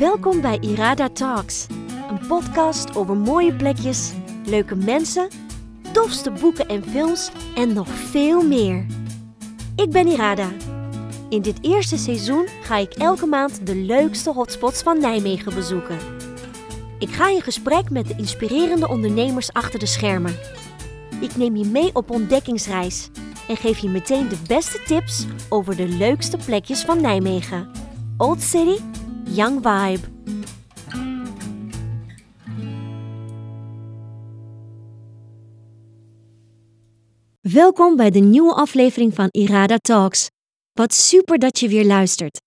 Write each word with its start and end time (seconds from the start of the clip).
Welkom 0.00 0.40
bij 0.40 0.58
Irada 0.60 1.08
Talks, 1.08 1.66
een 2.10 2.26
podcast 2.26 2.96
over 2.96 3.16
mooie 3.16 3.54
plekjes, 3.54 4.12
leuke 4.44 4.74
mensen, 4.74 5.28
tofste 5.92 6.30
boeken 6.30 6.68
en 6.68 6.84
films 6.84 7.30
en 7.54 7.72
nog 7.72 7.88
veel 7.88 8.46
meer. 8.46 8.86
Ik 9.76 9.90
ben 9.90 10.06
Irada. 10.06 10.48
In 11.28 11.42
dit 11.42 11.58
eerste 11.60 11.96
seizoen 11.98 12.46
ga 12.62 12.76
ik 12.76 12.92
elke 12.92 13.26
maand 13.26 13.66
de 13.66 13.74
leukste 13.74 14.30
hotspots 14.30 14.82
van 14.82 15.00
Nijmegen 15.00 15.54
bezoeken. 15.54 15.98
Ik 16.98 17.10
ga 17.10 17.28
in 17.28 17.42
gesprek 17.42 17.90
met 17.90 18.06
de 18.06 18.14
inspirerende 18.16 18.88
ondernemers 18.88 19.52
achter 19.52 19.78
de 19.78 19.86
schermen. 19.86 20.38
Ik 21.20 21.36
neem 21.36 21.56
je 21.56 21.66
mee 21.66 21.90
op 21.92 22.10
ontdekkingsreis 22.10 23.10
en 23.48 23.56
geef 23.56 23.78
je 23.78 23.88
meteen 23.88 24.28
de 24.28 24.38
beste 24.46 24.82
tips 24.82 25.26
over 25.48 25.76
de 25.76 25.88
leukste 25.88 26.36
plekjes 26.36 26.82
van 26.82 27.00
Nijmegen. 27.00 27.70
Old 28.16 28.42
City, 28.42 28.82
Young 29.32 29.62
Vibe. 29.62 30.08
Welkom 37.40 37.96
bij 37.96 38.10
de 38.10 38.18
nieuwe 38.18 38.54
aflevering 38.54 39.14
van 39.14 39.28
Irada 39.30 39.76
Talks. 39.76 40.28
Wat 40.72 40.94
super 40.94 41.38
dat 41.38 41.58
je 41.58 41.68
weer 41.68 41.84
luistert. 41.84 42.40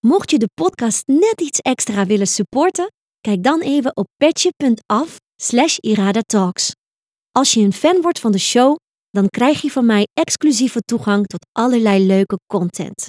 Mocht 0.00 0.30
je 0.30 0.38
de 0.38 0.48
podcast 0.54 1.06
net 1.06 1.40
iets 1.40 1.58
extra 1.58 2.06
willen 2.06 2.26
supporten, 2.26 2.92
kijk 3.20 3.42
dan 3.42 3.60
even 3.60 3.96
op 3.96 4.06
petje.af 4.16 5.16
slash 5.42 5.78
iradatalks. 5.78 6.72
Als 7.32 7.54
je 7.54 7.60
een 7.60 7.72
fan 7.72 8.00
wordt 8.00 8.20
van 8.20 8.32
de 8.32 8.38
show, 8.38 8.76
dan 9.10 9.28
krijg 9.28 9.62
je 9.62 9.70
van 9.70 9.86
mij 9.86 10.06
exclusieve 10.12 10.80
toegang 10.80 11.26
tot 11.26 11.46
allerlei 11.52 12.06
leuke 12.06 12.38
content. 12.46 13.06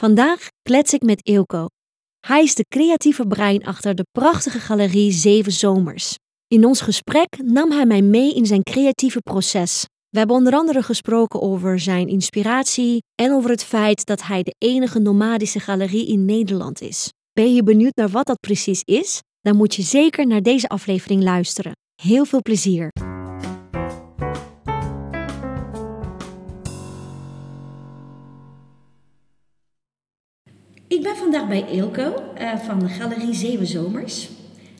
Vandaag 0.00 0.46
klets 0.62 0.92
ik 0.92 1.02
met 1.02 1.26
Eelco. 1.26 1.66
Hij 2.26 2.42
is 2.42 2.54
de 2.54 2.64
creatieve 2.68 3.26
brein 3.26 3.64
achter 3.64 3.94
de 3.94 4.06
prachtige 4.12 4.60
galerie 4.60 5.12
Zeven 5.12 5.52
Zomers. 5.52 6.14
In 6.48 6.64
ons 6.64 6.80
gesprek 6.80 7.38
nam 7.44 7.70
hij 7.70 7.86
mij 7.86 8.02
mee 8.02 8.34
in 8.34 8.46
zijn 8.46 8.62
creatieve 8.62 9.20
proces. 9.20 9.86
We 10.08 10.18
hebben 10.18 10.36
onder 10.36 10.52
andere 10.52 10.82
gesproken 10.82 11.40
over 11.40 11.80
zijn 11.80 12.08
inspiratie 12.08 13.02
en 13.14 13.32
over 13.32 13.50
het 13.50 13.64
feit 13.64 14.06
dat 14.06 14.22
hij 14.22 14.42
de 14.42 14.54
enige 14.58 14.98
nomadische 14.98 15.60
galerie 15.60 16.06
in 16.06 16.24
Nederland 16.24 16.80
is. 16.80 17.12
Ben 17.32 17.54
je 17.54 17.62
benieuwd 17.62 17.96
naar 17.96 18.08
wat 18.08 18.26
dat 18.26 18.40
precies 18.40 18.82
is? 18.84 19.22
Dan 19.40 19.56
moet 19.56 19.74
je 19.74 19.82
zeker 19.82 20.26
naar 20.26 20.42
deze 20.42 20.68
aflevering 20.68 21.22
luisteren. 21.22 21.72
Heel 22.02 22.24
veel 22.24 22.42
plezier! 22.42 22.90
Ik 30.88 31.02
ben 31.02 31.16
vandaag 31.16 31.48
bij 31.48 31.66
Eelco 31.66 32.22
uh, 32.40 32.56
van 32.66 32.78
de 32.78 32.88
Galerie 32.88 33.34
Zeven 33.34 33.66
Zomers. 33.66 34.28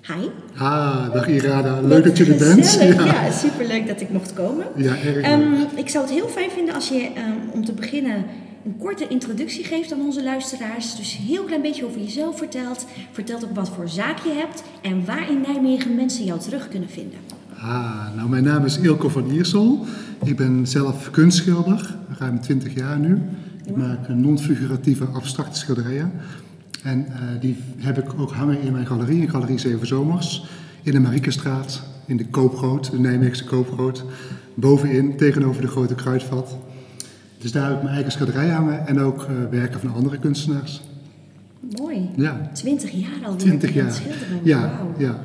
Hi. 0.06 0.28
Ah, 0.56 1.12
dag 1.12 1.28
Irada. 1.28 1.80
Leuk 1.80 2.04
dat 2.04 2.16
je 2.18 2.24
er 2.24 2.38
bent. 2.38 2.72
Ja. 2.80 3.04
ja, 3.04 3.30
superleuk 3.30 3.86
dat 3.86 4.00
ik 4.00 4.10
mocht 4.10 4.32
komen. 4.32 4.66
Ja, 4.76 4.96
erg 4.96 5.32
um, 5.32 5.66
Ik 5.76 5.88
zou 5.88 6.04
het 6.04 6.14
heel 6.14 6.28
fijn 6.28 6.50
vinden 6.50 6.74
als 6.74 6.88
je 6.88 7.08
um, 7.16 7.50
om 7.52 7.64
te 7.64 7.72
beginnen 7.72 8.24
een 8.64 8.76
korte 8.78 9.08
introductie 9.08 9.64
geeft 9.64 9.92
aan 9.92 10.00
onze 10.00 10.22
luisteraars. 10.22 10.96
Dus 10.96 11.14
een 11.14 11.24
heel 11.24 11.44
klein 11.44 11.62
beetje 11.62 11.84
over 11.84 12.00
jezelf 12.00 12.38
vertelt. 12.38 12.86
Vertelt 13.12 13.44
ook 13.44 13.54
wat 13.54 13.68
voor 13.68 13.88
zaak 13.88 14.18
je 14.18 14.32
hebt 14.32 14.62
en 14.82 15.04
waar 15.04 15.30
in 15.30 15.40
Nijmegen 15.40 15.94
mensen 15.94 16.24
jou 16.24 16.40
terug 16.40 16.68
kunnen 16.68 16.88
vinden. 16.88 17.18
Ah, 17.60 18.16
nou 18.16 18.28
mijn 18.28 18.44
naam 18.44 18.64
is 18.64 18.78
Ilko 18.78 19.08
van 19.08 19.30
Iersel. 19.30 19.84
Ik 20.24 20.36
ben 20.36 20.66
zelf 20.66 21.10
kunstschilder, 21.10 21.94
ruim 22.18 22.40
20 22.40 22.74
jaar 22.74 22.98
nu. 22.98 23.22
Ik 23.68 23.76
maak 23.76 24.08
non-figuratieve 24.08 25.04
abstracte 25.04 25.58
schilderijen. 25.58 26.12
En 26.82 27.06
uh, 27.08 27.40
die 27.40 27.56
heb 27.76 27.98
ik 27.98 28.20
ook 28.20 28.32
hangen 28.32 28.60
in 28.60 28.72
mijn 28.72 28.86
galerie, 28.86 29.20
in 29.20 29.30
Galerie 29.30 29.58
Zeven 29.58 29.86
Zomers. 29.86 30.44
In 30.82 30.92
de 30.92 31.00
Mariekestraat, 31.00 31.82
in 32.06 32.16
de 32.16 32.26
Koopgroot, 32.26 32.90
de 32.90 32.98
Nijmeegse 32.98 33.44
Koopgroot. 33.44 34.04
Bovenin, 34.54 35.16
tegenover 35.16 35.62
de 35.62 35.68
Grote 35.68 35.94
Kruidvat. 35.94 36.56
Dus 37.38 37.52
daar 37.52 37.68
heb 37.68 37.76
ik 37.76 37.82
mijn 37.82 37.94
eigen 37.94 38.12
schilderij 38.12 38.48
hangen 38.48 38.86
en 38.86 39.00
ook 39.00 39.22
uh, 39.22 39.28
werken 39.50 39.80
van 39.80 39.94
andere 39.94 40.18
kunstenaars. 40.18 40.80
Mooi. 41.78 42.10
Ja. 42.16 42.50
Twintig 42.52 42.90
jaar 42.90 43.26
al. 43.26 43.36
Twintig 43.36 43.74
jaar. 43.74 43.92
Schilderen. 43.92 44.40
Ja, 44.42 44.80
wow. 44.82 45.00
ja. 45.00 45.20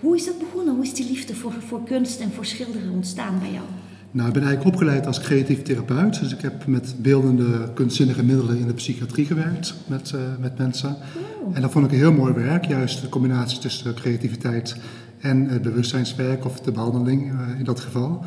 Hoe 0.00 0.16
is 0.16 0.24
dat 0.24 0.38
begonnen? 0.38 0.74
Hoe 0.74 0.84
is 0.84 0.94
die 0.94 1.06
liefde 1.08 1.34
voor, 1.34 1.52
voor 1.66 1.84
kunst 1.84 2.20
en 2.20 2.30
voor 2.32 2.44
schilderen 2.44 2.92
ontstaan 2.92 3.38
bij 3.38 3.52
jou? 3.52 3.64
Nou, 4.10 4.28
ik 4.28 4.34
ben 4.34 4.42
eigenlijk 4.42 4.74
opgeleid 4.74 5.06
als 5.06 5.20
creatief 5.20 5.62
therapeut. 5.62 6.20
Dus 6.20 6.32
ik 6.32 6.40
heb 6.40 6.66
met 6.66 6.94
beeldende, 6.98 7.72
kunstzinnige 7.74 8.24
middelen 8.24 8.58
in 8.58 8.66
de 8.66 8.72
psychiatrie 8.72 9.26
gewerkt 9.26 9.74
met, 9.86 10.12
uh, 10.14 10.20
met 10.40 10.58
mensen. 10.58 10.96
Wow. 11.14 11.56
En 11.56 11.62
dat 11.62 11.70
vond 11.70 11.84
ik 11.84 11.92
een 11.92 11.98
heel 11.98 12.12
mooi 12.12 12.32
werk. 12.32 12.64
Juist 12.64 13.00
de 13.00 13.08
combinatie 13.08 13.58
tussen 13.58 13.94
creativiteit 13.94 14.76
en 15.20 15.48
het 15.48 15.62
bewustzijnswerk, 15.62 16.44
of 16.44 16.60
de 16.60 16.72
behandeling 16.72 17.32
uh, 17.32 17.58
in 17.58 17.64
dat 17.64 17.80
geval. 17.80 18.24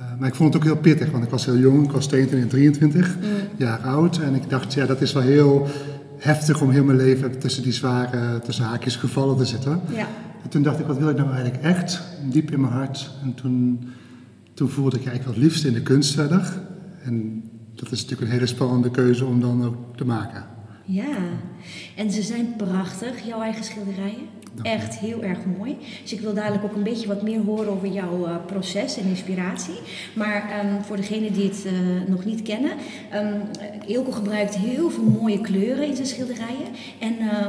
Uh, 0.00 0.04
maar 0.18 0.28
ik 0.28 0.34
vond 0.34 0.54
het 0.54 0.62
ook 0.62 0.68
heel 0.68 0.80
pittig, 0.80 1.10
want 1.10 1.24
ik 1.24 1.30
was 1.30 1.44
heel 1.44 1.58
jong. 1.58 1.84
Ik 1.84 1.92
was 1.92 2.06
22 2.06 2.50
en 2.50 2.56
23 2.56 3.16
mm. 3.16 3.24
jaar 3.56 3.78
oud. 3.78 4.18
En 4.18 4.34
ik 4.34 4.50
dacht, 4.50 4.74
ja, 4.74 4.86
dat 4.86 5.00
is 5.00 5.12
wel 5.12 5.22
heel 5.22 5.66
heftig 6.18 6.60
om 6.60 6.70
heel 6.70 6.84
mijn 6.84 6.98
leven 6.98 7.38
tussen 7.38 7.62
die 7.62 7.72
zware, 7.72 8.40
tussen 8.44 8.64
haakjes 8.64 8.96
gevallen 8.96 9.36
te 9.36 9.44
zitten. 9.44 9.80
Ja. 9.94 10.06
En 10.42 10.48
toen 10.48 10.62
dacht 10.62 10.78
ik, 10.78 10.86
wat 10.86 10.98
wil 10.98 11.08
ik 11.08 11.16
nou 11.16 11.32
eigenlijk 11.32 11.62
echt? 11.62 12.02
Diep 12.30 12.50
in 12.50 12.60
mijn 12.60 12.72
hart. 12.72 13.10
En 13.22 13.34
toen 13.34 13.78
toen 14.62 14.70
voelde 14.70 14.96
ik 14.96 15.06
eigenlijk 15.06 15.36
wat 15.36 15.44
liefst 15.44 15.64
in 15.64 15.72
de 15.72 15.82
kunst 15.82 16.14
verder. 16.14 16.52
En 17.04 17.42
dat 17.74 17.92
is 17.92 18.00
natuurlijk 18.00 18.30
een 18.30 18.36
hele 18.36 18.46
spannende 18.46 18.90
keuze 18.90 19.24
om 19.24 19.40
dan 19.40 19.64
ook 19.64 19.96
te 19.96 20.04
maken. 20.04 20.44
Ja, 20.84 21.16
en 21.96 22.10
ze 22.10 22.22
zijn 22.22 22.56
prachtig, 22.56 23.26
jouw 23.26 23.40
eigen 23.40 23.64
schilderijen. 23.64 24.26
Echt 24.62 24.98
heel 24.98 25.22
erg 25.22 25.38
mooi. 25.58 25.76
Dus 26.02 26.12
ik 26.12 26.20
wil 26.20 26.34
dadelijk 26.34 26.64
ook 26.64 26.74
een 26.74 26.82
beetje 26.82 27.06
wat 27.06 27.22
meer 27.22 27.40
horen 27.40 27.68
over 27.68 27.88
jouw 27.88 28.26
uh, 28.26 28.36
proces 28.46 28.96
en 28.96 29.04
inspiratie. 29.04 29.78
Maar 30.14 30.64
um, 30.64 30.82
voor 30.82 30.96
degenen 30.96 31.32
die 31.32 31.48
het 31.48 31.64
uh, 31.66 31.72
nog 32.08 32.24
niet 32.24 32.42
kennen, 32.42 32.72
um, 33.14 33.40
Ilko 33.86 34.10
gebruikt 34.10 34.54
heel 34.54 34.90
veel 34.90 35.04
mooie 35.04 35.40
kleuren 35.40 35.86
in 35.86 35.96
zijn 35.96 36.08
schilderijen. 36.08 36.68
En 36.98 37.14
uh, 37.20 37.46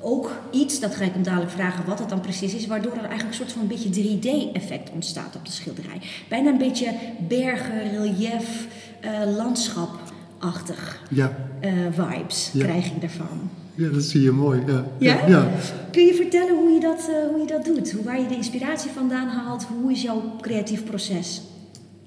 ook 0.00 0.30
iets, 0.50 0.80
dat 0.80 0.94
ga 0.94 1.04
ik 1.04 1.12
hem 1.12 1.22
dadelijk 1.22 1.50
vragen 1.50 1.84
wat 1.84 1.98
dat 1.98 2.08
dan 2.08 2.20
precies 2.20 2.54
is, 2.54 2.66
waardoor 2.66 2.92
er 2.92 2.98
eigenlijk 2.98 3.28
een 3.28 3.34
soort 3.34 3.52
van 3.52 3.62
een 3.62 3.68
beetje 3.68 4.18
3D-effect 4.18 4.90
ontstaat 4.90 5.36
op 5.36 5.46
de 5.46 5.52
schilderij. 5.52 6.00
Bijna 6.28 6.50
een 6.50 6.58
beetje 6.58 6.94
bergen, 7.28 7.90
relief, 7.90 8.66
uh, 9.04 9.36
landschapachtig 9.36 11.00
ja. 11.10 11.36
uh, 11.64 11.70
vibes 11.90 12.50
ja. 12.52 12.64
krijg 12.64 12.86
ik 12.86 13.00
daarvan. 13.00 13.50
Ja, 13.74 13.88
dat 13.88 14.02
zie 14.02 14.22
je 14.22 14.30
mooi. 14.30 14.62
Ja? 14.66 14.84
Ja? 14.98 15.26
ja. 15.26 15.48
Kun 15.90 16.04
je 16.04 16.14
vertellen 16.14 16.56
hoe 16.56 16.70
je, 16.70 16.80
dat, 16.80 17.08
uh, 17.10 17.30
hoe 17.30 17.40
je 17.40 17.46
dat 17.46 17.64
doet? 17.64 17.92
Hoe, 17.92 18.04
waar 18.04 18.20
je 18.20 18.26
de 18.26 18.36
inspiratie 18.36 18.90
vandaan 18.90 19.28
haalt? 19.28 19.66
Hoe 19.80 19.92
is 19.92 20.02
jouw 20.02 20.22
creatief 20.40 20.84
proces? 20.84 21.42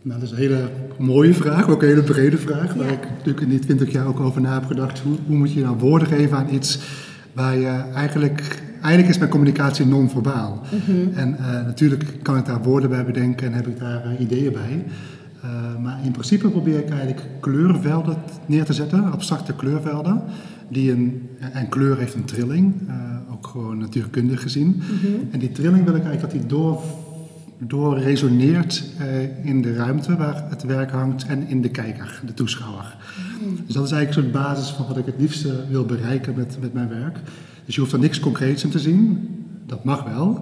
Nou, 0.02 0.20
dat 0.20 0.30
is 0.30 0.36
een 0.36 0.42
hele 0.42 0.70
mooie 0.98 1.34
vraag, 1.34 1.70
ook 1.70 1.82
een 1.82 1.88
hele 1.88 2.04
brede 2.04 2.38
vraag. 2.38 2.74
Waar 2.74 2.92
ik 2.92 3.10
natuurlijk 3.10 3.42
in 3.42 3.50
die 3.50 3.60
20 3.60 3.92
jaar 3.92 4.08
ook 4.08 4.20
over 4.20 4.42
na 4.42 4.54
heb 4.54 4.66
gedacht. 4.66 5.00
Hoe, 5.00 5.16
hoe 5.28 5.36
moet 5.36 5.54
je 5.54 5.62
nou 5.62 5.78
woorden 5.78 6.08
geven 6.08 6.38
aan 6.38 6.54
iets 6.54 6.80
waar 7.36 7.58
je 7.58 7.84
eigenlijk, 7.94 8.62
eigenlijk 8.82 9.08
is 9.08 9.18
mijn 9.18 9.30
communicatie 9.30 9.86
non-verbaal. 9.86 10.62
Mm 10.72 10.80
-hmm. 10.86 11.14
En 11.14 11.38
uh, 11.40 11.46
natuurlijk 11.66 12.18
kan 12.22 12.38
ik 12.38 12.46
daar 12.46 12.64
woorden 12.64 12.90
bij 12.90 13.06
bedenken 13.06 13.48
en 13.48 13.54
heb 13.54 13.68
ik 13.68 13.80
daar 13.80 14.06
uh, 14.06 14.20
ideeën 14.20 14.52
bij. 14.52 14.86
Uh, 15.46 15.52
maar 15.84 16.00
in 16.04 16.12
principe 16.12 16.50
probeer 16.50 16.80
ik 16.80 16.90
eigenlijk 16.90 17.22
kleurvelden 17.40 18.18
neer 18.46 18.66
te 18.66 18.74
zetten, 18.74 19.12
abstracte 19.12 19.56
kleurvelden. 19.56 20.22
Die 20.70 20.92
een, 20.92 21.30
en 21.52 21.70
kleur 21.70 21.98
heeft 21.98 22.14
een 22.14 22.26
trilling, 22.26 22.74
ook 23.32 23.48
gewoon 23.48 23.78
natuurkundig 23.78 24.42
gezien. 24.42 24.68
Mm 24.68 24.82
-hmm. 24.82 25.28
En 25.32 25.40
die 25.40 25.52
trilling 25.52 25.86
wil 25.86 25.96
ik 25.96 26.04
eigenlijk 26.04 26.22
dat 26.22 26.42
die 26.42 26.50
door, 26.50 26.82
door 27.58 28.00
resoneert 28.00 28.84
in 29.44 29.62
de 29.62 29.74
ruimte 29.74 30.16
waar 30.16 30.46
het 30.50 30.64
werk 30.64 30.92
hangt 30.92 31.26
en 31.26 31.48
in 31.48 31.62
de 31.62 31.70
kijker, 31.70 32.22
de 32.26 32.34
toeschouwer. 32.34 32.98
Mm. 33.46 33.56
Dus 33.66 33.76
dat 33.76 33.86
is 33.86 33.92
eigenlijk 33.92 34.28
een 34.28 34.34
soort 34.34 34.46
basis 34.46 34.70
van 34.70 34.88
wat 34.88 34.98
ik 34.98 35.06
het 35.06 35.16
liefste 35.18 35.64
wil 35.70 35.86
bereiken 35.86 36.34
met, 36.38 36.58
met 36.62 36.74
mijn 36.74 36.90
werk. 36.90 37.18
Dus 37.66 37.76
je 37.76 37.82
hoeft 37.82 37.94
er 37.94 38.00
niks 38.00 38.20
concreets 38.20 38.64
in 38.64 38.70
te 38.70 38.80
zien. 38.80 39.28
Dat 39.66 39.84
mag 39.84 40.04
wel. 40.04 40.38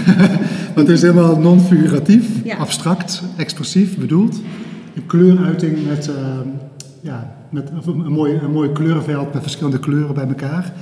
Want 0.74 0.88
het 0.88 0.88
is 0.88 1.02
helemaal 1.02 1.38
non-figuratief, 1.38 2.44
Ja. 2.44 2.56
abstract, 2.56 3.22
expressief 3.36 3.98
bedoeld. 3.98 4.40
Een 4.94 5.06
kleuruiting 5.06 5.86
met, 5.86 6.08
uh, 6.08 6.14
ja, 7.00 7.34
met 7.50 7.70
een, 7.86 8.12
mooi, 8.12 8.34
een 8.34 8.52
mooi 8.52 8.72
kleurenveld 8.72 9.32
met 9.32 9.42
verschillende 9.42 9.78
kleuren 9.78 10.14
bij 10.14 10.26
elkaar. 10.26 10.72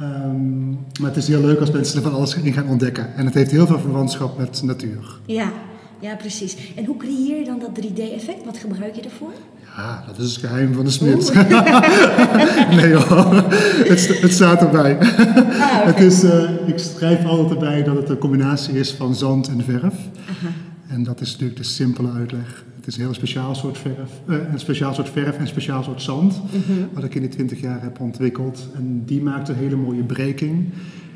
Um, 0.00 0.70
maar 1.00 1.08
het 1.08 1.16
is 1.16 1.28
heel 1.28 1.40
leuk 1.40 1.60
als 1.60 1.70
mensen 1.70 1.96
er 1.96 2.02
van 2.02 2.12
alles 2.12 2.34
in 2.34 2.52
gaan 2.52 2.68
ontdekken. 2.68 3.14
En 3.16 3.24
het 3.24 3.34
heeft 3.34 3.50
heel 3.50 3.66
veel 3.66 3.78
verwantschap 3.78 4.38
met 4.38 4.62
natuur. 4.62 5.18
Ja, 5.26 5.52
ja, 6.00 6.14
precies. 6.14 6.56
En 6.76 6.84
hoe 6.84 6.96
creëer 6.96 7.38
je 7.38 7.44
dan 7.44 7.58
dat 7.58 7.70
3D-effect? 7.84 8.44
Wat 8.44 8.58
gebruik 8.58 8.94
je 8.94 9.02
ervoor? 9.02 9.32
Ja, 9.76 10.04
dat 10.06 10.18
is 10.18 10.36
het 10.36 10.44
geheim 10.44 10.74
van 10.74 10.84
de 10.84 10.90
smid. 10.90 11.32
nee 12.80 12.94
hoor, 12.94 13.34
het, 13.34 14.20
het, 14.20 14.32
staat 14.32 14.60
erbij. 14.60 14.98
Ah, 14.98 15.08
okay. 15.08 15.84
het 15.84 16.00
is, 16.00 16.24
uh, 16.24 16.50
ik 16.66 16.78
schrijf 16.78 17.24
altijd 17.24 17.50
erbij 17.50 17.82
dat 17.82 17.96
het 17.96 18.08
een 18.08 18.18
combinatie 18.18 18.78
is 18.78 18.92
van 18.92 19.14
zand 19.14 19.48
en 19.48 19.64
verf. 19.64 19.94
Aha. 20.28 20.52
En 20.88 21.02
dat 21.02 21.20
is 21.20 21.30
natuurlijk 21.30 21.58
de 21.58 21.64
simpele 21.64 22.10
uitleg. 22.10 22.64
Het 22.76 22.86
is 22.86 22.96
een 22.96 23.02
heel 23.02 23.14
speciaal 23.14 23.54
soort 23.54 23.78
verf, 23.78 24.10
uh, 24.26 24.36
een 24.52 24.58
speciaal 24.58 24.94
soort 24.94 25.08
verf 25.08 25.34
en 25.34 25.40
een 25.40 25.46
speciaal 25.46 25.82
soort 25.82 26.02
zand. 26.02 26.40
-hmm. 26.50 26.88
Wat 26.92 27.04
ik 27.04 27.14
in 27.14 27.20
die 27.20 27.30
20 27.30 27.60
jaar 27.60 27.82
heb 27.82 28.00
ontwikkeld. 28.00 28.68
En 28.74 29.02
die 29.06 29.22
maakt 29.22 29.48
een 29.48 29.54
hele 29.54 29.76
mooie 29.76 30.02
breking. 30.02 30.64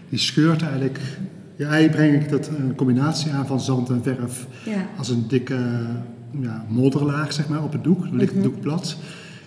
die 0.08 0.18
scheurt 0.18 0.62
eigenlijk. 0.62 1.00
Ja, 1.56 1.68
eigenlijk 1.68 1.96
breng 1.96 2.22
ik 2.22 2.30
dat 2.30 2.48
een 2.58 2.74
combinatie 2.74 3.32
aan 3.32 3.46
van 3.46 3.60
zand 3.60 3.88
en 3.88 4.00
verf 4.02 4.46
Ja. 4.64 4.86
als 4.96 5.08
een 5.08 5.24
dikke 5.28 5.56
ja, 6.40 6.64
modderlaag 6.68 7.32
zeg 7.32 7.48
maar, 7.48 7.62
op 7.62 7.72
het 7.72 7.84
doek. 7.84 8.00
Dan 8.02 8.16
ligt 8.16 8.32
het 8.34 8.42
Mhm. 8.42 8.50
doek 8.52 8.60
plat. 8.60 8.96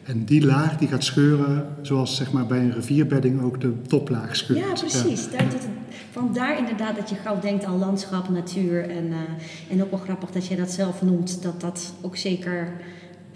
En 0.04 0.24
die 0.26 0.46
laag 0.46 0.78
die 0.78 0.88
gaat 0.88 1.04
scheuren 1.04 1.66
zoals 1.82 2.16
zeg 2.16 2.32
maar, 2.32 2.46
bij 2.46 2.60
een 2.60 2.74
rivierbedding 2.74 3.42
ook 3.42 3.62
de 3.62 3.74
toplaag 3.88 4.36
scheurt. 4.36 4.60
Ja, 4.60 4.74
precies. 4.80 5.32
Daar 5.32 5.44
doet 5.44 5.54
het, 5.54 5.68
vandaar 6.12 6.58
inderdaad 6.58 6.96
dat 6.96 7.10
je 7.10 7.16
gauw 7.16 7.40
denkt 7.40 7.64
aan 7.66 7.78
landschap, 7.80 8.30
natuur. 8.30 8.90
En, 8.90 9.12
eh, 9.12 9.72
en 9.74 9.84
ook 9.84 9.90
wel 9.92 10.00
grappig 10.00 10.30
dat 10.32 10.48
je 10.48 10.56
dat 10.56 10.72
zelf 10.72 11.02
noemt. 11.02 11.44
Dat 11.44 11.62
dat 11.62 11.94
ook 12.02 12.16
zeker 12.18 12.68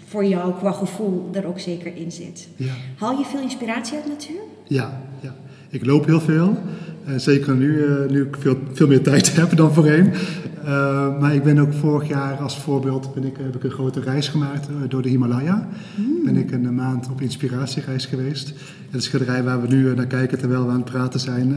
voor 0.06 0.24
jou 0.24 0.54
qua 0.54 0.72
gevoel 0.72 1.28
er 1.32 1.46
ook 1.46 1.58
zeker 1.60 1.96
in 1.96 2.12
zit. 2.12 2.48
Ja. 2.56 2.72
Haal 2.96 3.18
je 3.18 3.24
veel 3.24 3.40
inspiratie 3.40 3.96
uit 3.96 4.06
natuur? 4.08 4.40
Ja, 4.66 5.00
ja. 5.20 5.34
Ik 5.70 5.86
loop 5.86 6.06
heel 6.06 6.20
veel. 6.20 6.56
Eh, 7.06 7.14
zeker 7.16 7.54
nu, 7.54 7.84
eh, 7.84 8.10
nu 8.10 8.22
ik 8.22 8.36
veel, 8.38 8.56
veel 8.72 8.86
meer 8.86 9.02
tijd 9.02 9.34
heb 9.36 9.56
dan 9.56 9.72
voorheen. 9.72 10.12
Eh, 10.64 11.20
maar 11.20 11.34
ik 11.34 11.42
ben 11.42 11.58
ook 11.58 11.72
vorig 11.72 12.08
jaar 12.08 12.36
als 12.36 12.58
voorbeeld 12.58 13.14
ben 13.14 13.24
ik, 13.24 13.36
heb 13.36 13.56
ik 13.56 13.64
een 13.64 13.70
grote 13.70 14.00
reis 14.00 14.28
gemaakt 14.28 14.68
eh, 14.68 14.74
door 14.88 15.02
de 15.02 15.08
Himalaya. 15.08 15.68
Ben 16.24 16.36
ik 16.36 16.50
een 16.50 16.74
maand 16.74 17.10
op 17.10 17.20
inspiratiereis 17.20 18.06
geweest. 18.06 18.52
Het 18.90 19.02
schilderij 19.02 19.42
waar 19.42 19.60
we 19.60 19.68
nu 19.68 19.90
eh, 19.90 19.96
naar 19.96 20.06
kijken 20.06 20.38
terwijl 20.38 20.64
we 20.64 20.70
aan 20.70 20.80
het 20.80 20.90
praten 20.90 21.20
zijn, 21.20 21.56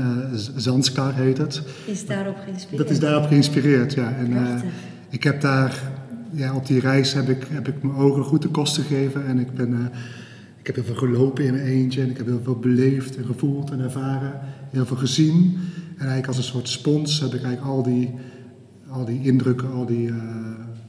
Zanskar 0.56 1.14
heet 1.14 1.38
het. 1.38 1.62
Is 1.86 2.06
daarop 2.06 2.38
geïnspireerd? 2.44 2.88
Dat 2.88 2.92
is 2.92 3.00
daarop 3.00 3.26
geïnspireerd, 3.28 3.94
ja. 3.94 4.14
En, 4.18 4.34
ik 5.10 5.24
heb 5.24 5.42
daar, 5.42 5.82
ja, 6.32 6.56
op 6.56 6.68
die 6.68 6.80
reis 6.80 7.14
heb 7.14 7.30
ik, 7.30 7.48
heb 7.50 7.68
ik 7.68 7.84
mijn 7.84 7.96
ogen 7.96 8.24
goed 8.24 8.42
de 8.42 8.48
kosten 8.48 8.84
gegeven. 8.84 9.26
En 9.26 9.40
ik 9.40 9.54
ben, 9.54 9.92
ik 10.60 10.66
heb 10.66 10.76
heel 10.76 10.84
veel 10.84 10.96
gelopen 10.96 11.46
in 11.46 11.54
mijn 11.54 11.66
eentje. 11.66 12.02
En 12.02 12.10
ik 12.10 12.18
heb 12.18 12.26
heel 12.26 12.42
veel 12.44 12.60
beleefd 12.60 13.18
en 13.18 13.26
gevoeld 13.26 13.72
en 13.72 13.80
ervaren. 13.80 14.40
Heel 14.70 14.86
veel 14.86 14.98
gezien. 14.98 15.58
En 15.98 16.02
eigenlijk 16.02 16.28
als 16.28 16.38
een 16.38 16.44
soort 16.44 16.70
spons 16.70 17.20
heb 17.20 17.34
ik 17.34 17.44
eigenlijk 17.44 17.76
al 17.76 17.84
die, 17.84 18.14
al 18.90 19.06
die 19.06 19.22
indrukken, 19.24 19.72
al 19.72 19.86
die 19.86 20.08
eh, 20.08 20.16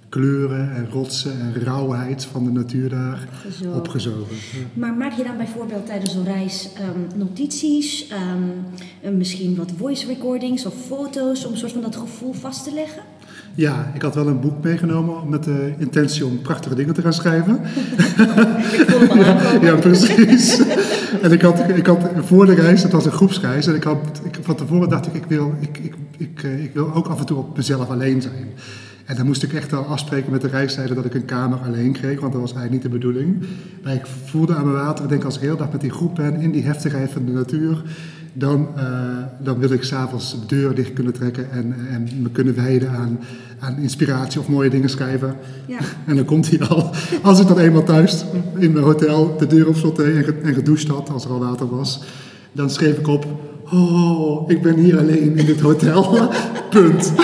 kleuren 0.08 0.74
en 0.74 0.90
rotsen 0.90 1.40
en 1.40 1.62
rauwheid 1.64 2.24
van 2.24 2.44
de 2.44 2.50
natuur 2.50 2.88
daar 2.88 3.28
Opgezogen. 3.44 3.74
opgezogen. 3.78 4.36
Ja. 4.52 4.58
Maar 4.74 4.94
maak 4.94 5.12
je 5.12 5.24
dan 5.24 5.36
bijvoorbeeld 5.36 5.86
tijdens 5.86 6.12
zo'n 6.12 6.24
reis 6.24 6.68
ehm, 6.74 7.18
notities, 7.18 8.08
eh, 8.08 9.10
misschien 9.10 9.56
wat 9.56 9.72
voice 9.76 10.06
recordings 10.06 10.66
of 10.66 10.74
foto's 10.86 11.44
om 11.44 11.52
een 11.52 11.58
soort 11.58 11.72
van 11.72 11.82
dat 11.82 11.96
gevoel 11.96 12.32
vast 12.32 12.64
te 12.64 12.72
leggen? 12.74 13.02
Ja, 13.54 13.90
ik 13.94 14.02
had 14.02 14.14
wel 14.14 14.26
een 14.26 14.40
boek 14.40 14.62
meegenomen 14.62 15.28
met 15.28 15.44
de 15.44 15.72
intentie 15.78 16.26
om 16.26 16.40
prachtige 16.40 16.74
dingen 16.74 16.94
te 16.94 17.02
gaan 17.02 17.12
schrijven. 17.12 17.60
Ik 17.64 18.84
voel 18.88 19.24
aankomen. 19.24 19.62
Ja, 19.62 19.74
precies. 19.74 20.62
en 21.22 21.32
ik 21.32 21.42
had, 21.42 21.68
ik 21.68 21.86
had 21.86 22.10
voor 22.16 22.46
de 22.46 22.54
reis, 22.54 22.82
het 22.82 22.92
was 22.92 23.04
een 23.04 23.12
groepsreis, 23.12 23.66
en 23.66 23.74
ik 23.74 23.82
had, 23.82 23.98
ik, 24.24 24.38
van 24.40 24.54
tevoren 24.54 24.88
dacht 24.88 25.06
ik, 25.06 25.14
ik 25.14 25.24
wil, 25.28 25.54
ik, 25.60 25.78
ik, 25.78 25.94
ik, 26.18 26.42
eh, 26.42 26.64
ik 26.64 26.74
wil 26.74 26.94
ook 26.94 27.06
af 27.06 27.20
en 27.20 27.26
toe 27.26 27.38
op 27.38 27.56
mezelf 27.56 27.90
alleen 27.90 28.22
zijn. 28.22 28.48
En 29.04 29.16
dan 29.16 29.26
moest 29.26 29.42
ik 29.42 29.52
echt 29.52 29.70
wel 29.70 29.84
afspreken 29.84 30.32
met 30.32 30.40
de 30.40 30.48
reisleider 30.48 30.96
dat 30.96 31.04
ik 31.04 31.14
een 31.14 31.24
kamer 31.24 31.58
alleen 31.58 31.92
kreeg, 31.92 32.20
want 32.20 32.32
dat 32.32 32.40
was 32.40 32.52
eigenlijk 32.52 32.72
niet 32.72 32.92
de 32.92 32.98
bedoeling. 32.98 33.46
Maar 33.82 33.94
ik 33.94 34.06
voelde 34.06 34.54
aan 34.54 34.64
mijn 34.64 34.84
water, 34.84 35.04
ik 35.04 35.10
denk 35.10 35.24
als 35.24 35.36
ik 35.36 35.40
heel 35.40 35.56
dag 35.56 35.72
met 35.72 35.80
die 35.80 35.90
groep 35.90 36.14
ben, 36.14 36.40
in 36.40 36.50
die 36.50 36.64
heftigheid 36.64 37.10
van 37.10 37.24
de 37.24 37.32
natuur, 37.32 37.82
dan, 38.32 38.68
eh, 38.76 38.84
dan 39.38 39.58
wil 39.58 39.70
ik 39.70 39.82
s'avonds 39.82 40.40
de 40.40 40.46
deur 40.46 40.74
dicht 40.74 40.92
kunnen 40.92 41.12
trekken 41.12 41.50
en, 41.50 41.74
en 41.90 42.08
me 42.22 42.30
kunnen 42.30 42.54
wijden 42.54 42.90
aan, 42.90 43.18
aan 43.58 43.78
inspiratie 43.78 44.40
of 44.40 44.48
mooie 44.48 44.70
dingen 44.70 44.88
schrijven. 44.88 45.36
Ja. 45.66 45.78
En 46.06 46.16
dan 46.16 46.24
komt 46.24 46.50
hij 46.50 46.68
al. 46.68 46.90
Als 47.22 47.40
ik 47.40 47.48
dan 47.48 47.58
eenmaal 47.58 47.84
thuis 47.84 48.24
in 48.58 48.72
mijn 48.72 48.84
hotel 48.84 49.36
de 49.38 49.46
deur 49.46 49.68
op 49.68 49.76
slot 49.76 49.96
deed 49.96 50.42
en 50.42 50.54
gedoucht 50.54 50.88
had, 50.88 51.10
als 51.10 51.24
er 51.24 51.30
al 51.30 51.38
water 51.38 51.68
was, 51.68 52.02
dan 52.52 52.70
schreef 52.70 52.98
ik 52.98 53.08
op: 53.08 53.26
Oh, 53.72 54.50
ik 54.50 54.62
ben 54.62 54.74
hier 54.74 54.98
alleen 54.98 55.38
in 55.38 55.46
dit 55.46 55.60
hotel. 55.60 56.28
Punt. 56.70 57.12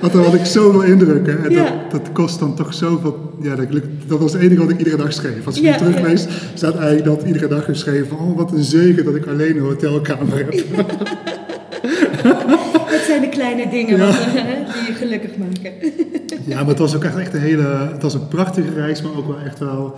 Want 0.00 0.12
dan 0.12 0.24
had 0.24 0.34
ik 0.34 0.44
zoveel 0.44 0.82
indrukken. 0.82 1.44
En 1.44 1.54
dat, 1.54 1.90
dat 1.90 2.12
kost 2.12 2.38
dan 2.38 2.54
toch 2.54 2.74
zoveel. 2.74 3.32
Ja, 3.40 3.54
dat, 3.56 3.66
dat 4.06 4.18
was 4.18 4.32
het 4.32 4.42
enige 4.42 4.60
wat 4.60 4.70
ik 4.70 4.78
iedere 4.78 4.96
dag 4.96 5.12
schreef. 5.12 5.46
Als 5.46 5.56
ik 5.56 5.62
nu 5.62 5.72
teruglees, 5.76 6.26
staat 6.54 6.74
eigenlijk 6.76 7.04
dat 7.04 7.22
iedere 7.26 7.48
dag 7.48 7.64
geschreven: 7.64 8.18
Oh, 8.18 8.36
wat 8.36 8.52
een 8.52 8.62
zegen 8.62 9.04
dat 9.04 9.14
ik 9.14 9.26
alleen 9.26 9.56
een 9.56 9.62
hotelkamer 9.62 10.36
heb. 10.36 10.52
Het 12.86 13.02
zijn 13.08 13.20
de 13.20 13.28
kleine 13.28 13.68
dingen 13.70 13.96
Ja. 13.96 14.06
wat, 14.06 14.14
eh, 14.14 14.32
die 14.44 14.86
je 14.86 14.92
gelukkig 14.98 15.30
maken. 15.36 15.72
Ja, 16.44 16.58
maar 16.58 16.68
het 16.68 16.78
was 16.78 16.96
ook 16.96 17.04
echt, 17.04 17.16
echt 17.16 17.34
een 17.34 17.40
hele. 17.40 17.62
Het 17.92 18.02
was 18.02 18.14
een 18.14 18.28
prachtige 18.28 18.72
reis, 18.74 19.02
maar 19.02 19.12
ook 19.16 19.26
wel 19.26 19.38
echt 19.44 19.58
wel. 19.58 19.94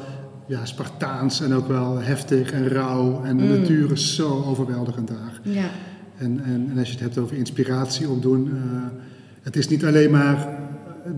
Ja, 0.50 0.64
Spartaans 0.66 1.40
en 1.40 1.52
ook 1.52 1.68
wel 1.68 1.98
heftig 1.98 2.52
en 2.52 2.68
rauw. 2.68 3.24
En 3.24 3.36
de 3.36 3.44
natuur 3.44 3.92
is 3.92 4.14
zo 4.14 4.44
overweldigend 4.46 5.08
daar. 5.08 5.40
Ja. 5.42 5.70
En, 6.16 6.40
en, 6.44 6.68
en 6.70 6.78
als 6.78 6.86
je 6.86 6.92
het 6.92 7.02
hebt 7.02 7.18
over 7.18 7.36
inspiratie 7.36 8.08
opdoen. 8.08 8.46
eh 8.48 8.98
het 9.42 9.56
is 9.56 9.68
niet 9.68 9.84
alleen 9.84 10.10
maar 10.10 10.58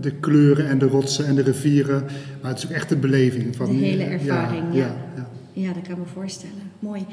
de 0.01 0.11
kleuren 0.11 0.67
en 0.69 0.77
de 0.79 0.85
rotsen 0.87 1.25
en 1.25 1.35
de 1.35 1.41
rivieren. 1.41 2.03
Maar 2.41 2.49
het 2.51 2.57
is 2.57 2.65
ook 2.65 2.71
echt 2.71 2.89
de 2.89 2.95
beleving. 2.95 3.55
Van, 3.55 3.65
De 3.65 3.73
hele 3.73 4.03
ervaring, 4.03 4.63
ja. 4.71 4.79
ja, 4.79 4.95
ja. 5.15 5.27
Ja, 5.53 5.73
dat 5.73 5.81
kan 5.83 5.91
ik 5.91 5.97
me 5.97 6.05
voorstellen. 6.13 6.63
Mooi. 6.79 7.05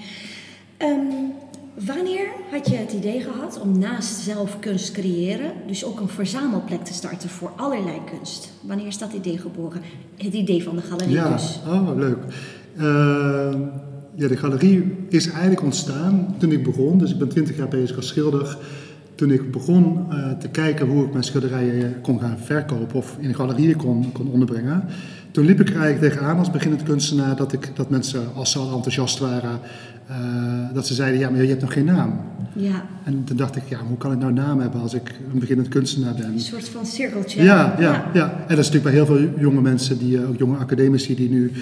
Ehm, 0.76 0.98
wanneer 1.74 2.28
had 2.50 2.68
je 2.68 2.76
het 2.76 2.92
idee 2.92 3.20
gehad 3.20 3.60
om 3.60 3.78
naast 3.78 4.20
zelf 4.20 4.58
kunst 4.58 4.92
creëren, 4.92 5.52
dus 5.66 5.84
ook 5.84 6.00
een 6.00 6.08
verzamelplek 6.08 6.84
te 6.84 6.92
starten 6.92 7.28
voor 7.28 7.52
allerlei 7.56 7.98
kunst? 8.10 8.52
Wanneer 8.60 8.86
is 8.86 8.98
dat 8.98 9.12
idee 9.12 9.38
geboren? 9.38 9.82
Het 10.16 10.34
idee 10.34 10.62
van 10.62 10.76
de 10.76 10.82
galerie 10.82 11.14
Ja, 11.14 11.32
dus. 11.32 11.60
oh, 11.66 11.96
leuk. 11.96 12.18
Eh, 12.76 13.60
ja, 14.14 14.28
de 14.28 14.36
galerie 14.36 14.96
is 15.08 15.26
eigenlijk 15.26 15.62
ontstaan 15.62 16.34
toen 16.38 16.52
ik 16.52 16.64
begon. 16.64 16.98
Dus 16.98 17.10
ik 17.10 17.18
ben 17.18 17.28
twintig 17.28 17.56
jaar 17.56 17.68
bezig 17.68 17.96
als 17.96 18.06
schilder. 18.06 18.58
Toen 19.14 19.30
ik 19.30 19.50
begon 19.50 20.06
eh, 20.10 20.32
te 20.32 20.48
kijken 20.48 20.86
hoe 20.86 21.04
ik 21.04 21.12
mijn 21.12 21.24
schilderijen 21.24 22.00
kon 22.00 22.20
gaan 22.20 22.38
verkopen 22.38 22.96
of 22.96 23.16
in 23.18 23.34
galerieën 23.34 23.76
kon, 23.76 24.12
kon 24.12 24.30
onderbrengen. 24.30 24.84
Toen 25.30 25.44
liep 25.44 25.60
ik 25.60 25.68
er 25.68 25.80
eigenlijk 25.80 26.12
tegenaan 26.12 26.38
als 26.38 26.50
beginnend 26.50 26.82
kunstenaar 26.82 27.36
dat, 27.36 27.52
ik, 27.52 27.70
dat 27.74 27.90
mensen, 27.90 28.34
als 28.34 28.50
ze 28.50 28.58
al 28.58 28.74
enthousiast 28.74 29.18
waren, 29.18 29.60
eh, 30.06 30.16
dat 30.74 30.86
ze 30.86 30.94
zeiden, 30.94 31.20
ja, 31.20 31.30
maar 31.30 31.42
je 31.42 31.48
hebt 31.48 31.60
nog 31.60 31.72
geen 31.72 31.84
naam. 31.84 32.20
Ja, 32.52 32.86
En 33.04 33.24
toen 33.24 33.36
dacht 33.36 33.56
ik, 33.56 33.62
ja, 33.68 33.78
hoe 33.88 33.96
kan 33.96 34.12
ik 34.12 34.18
nou 34.18 34.32
naam 34.32 34.60
hebben 34.60 34.80
als 34.80 34.94
ik 34.94 35.14
een 35.32 35.38
beginnend 35.38 35.68
kunstenaar 35.68 36.14
ben? 36.14 36.32
een 36.32 36.40
soort 36.40 36.68
van 36.68 36.86
cirkeltje. 36.86 37.42
Ja, 37.42 37.76
ja, 37.78 38.10
ja. 38.12 38.30
En 38.30 38.56
dat 38.56 38.58
is 38.58 38.70
natuurlijk 38.70 38.82
bij 38.82 38.92
heel 38.92 39.06
veel 39.06 39.40
jonge 39.40 39.60
mensen, 39.60 39.98
die, 39.98 40.18
eh, 40.18 40.28
ook 40.28 40.38
jonge 40.38 40.56
academici, 40.56 41.14
die 41.14 41.30
nu 41.30 41.52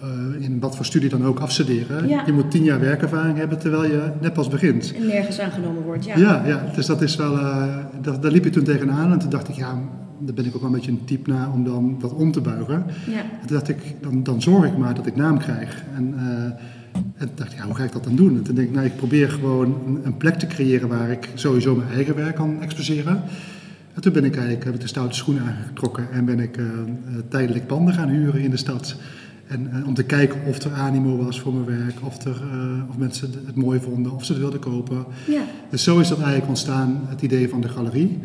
eh, 0.00 0.44
in 0.44 0.60
wat 0.60 0.76
voor 0.76 0.84
studie 0.84 1.08
dan 1.08 1.24
ook 1.24 1.38
afstuderen. 1.38 2.08
Ja. 2.08 2.22
Je 2.26 2.32
moet 2.32 2.50
tien 2.50 2.64
jaar 2.64 2.80
werkervaring 2.80 3.38
hebben 3.38 3.58
terwijl 3.58 3.84
je 3.84 4.10
net 4.20 4.32
pas 4.32 4.48
begint. 4.48 4.94
En 4.96 5.06
nergens 5.06 5.40
aangenomen 5.40 5.82
wordt, 5.82 6.04
ja. 6.04 6.16
Ja, 6.16 6.42
ja, 6.46 6.64
dus 6.74 6.86
dat 6.86 7.02
is 7.02 7.16
wel, 7.16 7.38
dat, 8.02 8.22
daar 8.22 8.32
liep 8.32 8.46
ik 8.46 8.52
toen 8.52 8.64
tegenaan 8.64 9.12
en 9.12 9.18
toen 9.18 9.30
dacht 9.30 9.48
ik, 9.48 9.54
ja, 9.54 9.78
daar 10.20 10.34
ben 10.34 10.46
ik 10.46 10.54
ook 10.54 10.60
wel 10.60 10.70
een 10.70 10.76
beetje 10.76 10.90
een 10.90 11.04
type 11.04 11.30
naar 11.30 11.52
om 11.52 11.64
dan 11.64 11.96
dat 11.98 12.12
om 12.12 12.32
te 12.32 12.40
buigen. 12.40 12.84
Ja. 13.06 13.20
En 13.20 13.46
toen 13.46 13.56
dacht 13.56 13.68
ik, 13.68 13.94
dan, 14.00 14.22
dan 14.22 14.42
zorg 14.42 14.66
ik 14.66 14.76
maar 14.76 14.94
dat 14.94 15.06
ik 15.06 15.16
naam 15.16 15.38
krijg. 15.38 15.84
En, 15.94 16.14
eh, 16.16 17.02
en 17.22 17.30
dacht 17.34 17.52
ik, 17.52 17.58
ja, 17.58 17.64
hoe 17.64 17.74
ga 17.74 17.84
ik 17.84 17.92
dat 17.92 18.04
dan 18.04 18.16
doen? 18.16 18.36
En 18.36 18.42
toen 18.42 18.54
denk 18.54 18.68
ik, 18.68 18.74
nou, 18.74 18.86
ik 18.86 18.96
probeer 18.96 19.30
gewoon 19.30 19.74
een, 19.86 20.00
een 20.04 20.16
plek 20.16 20.34
te 20.34 20.46
creëren 20.46 20.88
waar 20.88 21.10
ik 21.10 21.28
sowieso 21.34 21.74
mijn 21.74 21.90
eigen 21.90 22.14
werk 22.14 22.34
kan 22.34 22.62
exposeren. 22.62 23.22
En 23.94 24.00
toen 24.00 24.12
ben 24.12 24.24
ik 24.24 24.34
eigenlijk, 24.34 24.64
heb 24.64 24.74
ik 24.74 24.80
de 24.80 24.86
stoute 24.86 25.14
schoenen 25.14 25.42
aangetrokken 25.42 26.10
en 26.12 26.24
ben 26.24 26.40
ik 26.40 26.56
eh, 26.56 26.64
eh, 26.64 26.72
tijdelijk 27.28 27.66
panden 27.66 27.94
gaan 27.94 28.08
huren 28.08 28.40
in 28.40 28.50
de 28.50 28.56
stad. 28.56 28.96
En 29.46 29.86
om 29.86 29.94
te 29.94 30.04
kijken 30.04 30.40
of 30.46 30.62
er 30.62 30.72
animo 30.72 31.24
was 31.24 31.40
voor 31.40 31.52
mijn 31.54 31.78
werk, 31.78 31.94
of, 32.02 32.24
er, 32.24 32.42
of 32.88 32.96
mensen 32.96 33.30
het 33.46 33.54
mooi 33.54 33.80
vonden, 33.80 34.12
of 34.12 34.24
ze 34.24 34.32
het 34.32 34.40
wilden 34.40 34.60
kopen. 34.60 35.04
Ja. 35.26 35.42
Dus 35.70 35.82
zo 35.82 35.98
is 35.98 36.08
dat 36.08 36.18
eigenlijk 36.18 36.48
ontstaan, 36.48 37.00
het 37.06 37.22
idee 37.22 37.48
van 37.48 37.60
de 37.60 37.68
galerie. 37.68 38.18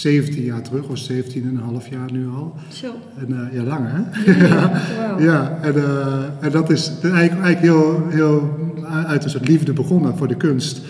17 0.00 0.42
jaar 0.44 0.62
terug, 0.62 0.88
of 0.88 1.08
17,5 1.12 1.88
jaar 1.90 2.12
nu 2.12 2.28
al. 2.28 2.54
Zo. 2.72 2.92
En, 3.18 3.48
eh, 3.48 3.54
ja, 3.54 3.62
lang 3.62 3.86
hè? 3.88 4.02
Wauw. 5.06 5.20
Ja, 5.20 5.58
en, 5.62 5.74
eh, 5.76 6.24
en 6.40 6.50
dat 6.50 6.70
is 6.70 6.88
eigenlijk, 7.02 7.14
eigenlijk 7.42 7.60
heel, 7.60 8.06
heel 8.08 8.58
uit 9.06 9.24
een 9.24 9.30
soort 9.30 9.48
liefde 9.48 9.72
begonnen 9.72 10.16
voor 10.16 10.28
de 10.28 10.36
kunst. 10.36 10.80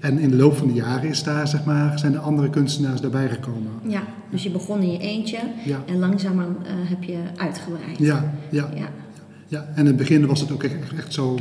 En 0.00 0.18
in 0.18 0.30
de 0.30 0.36
loop 0.36 0.56
van 0.56 0.66
de 0.68 0.74
jaren 0.74 1.08
is 1.08 1.22
daar, 1.22 1.48
zeg 1.48 1.64
maar, 1.64 1.98
zijn 1.98 2.12
de 2.12 2.18
andere 2.18 2.50
kunstenaars 2.50 3.00
daarbij 3.00 3.28
gekomen. 3.28 3.70
Ja, 3.86 4.02
dus 4.30 4.42
je 4.42 4.50
begon 4.50 4.80
in 4.82 4.92
je 4.92 4.98
eentje 4.98 5.38
Ja. 5.64 5.82
en 5.86 5.98
langzaamaan 5.98 6.56
eh, 6.62 6.72
heb 6.88 7.02
je 7.02 7.18
uitgebreid. 7.36 7.98
Ja, 7.98 8.32
ja, 8.50 8.68
Ja. 8.74 8.88
ja. 9.48 9.64
En 9.74 9.80
in 9.80 9.86
het 9.86 9.96
begin 9.96 10.26
was 10.26 10.40
het 10.40 10.52
ook 10.52 10.62
echt, 10.62 10.74
echt 10.96 11.12
zo, 11.14 11.38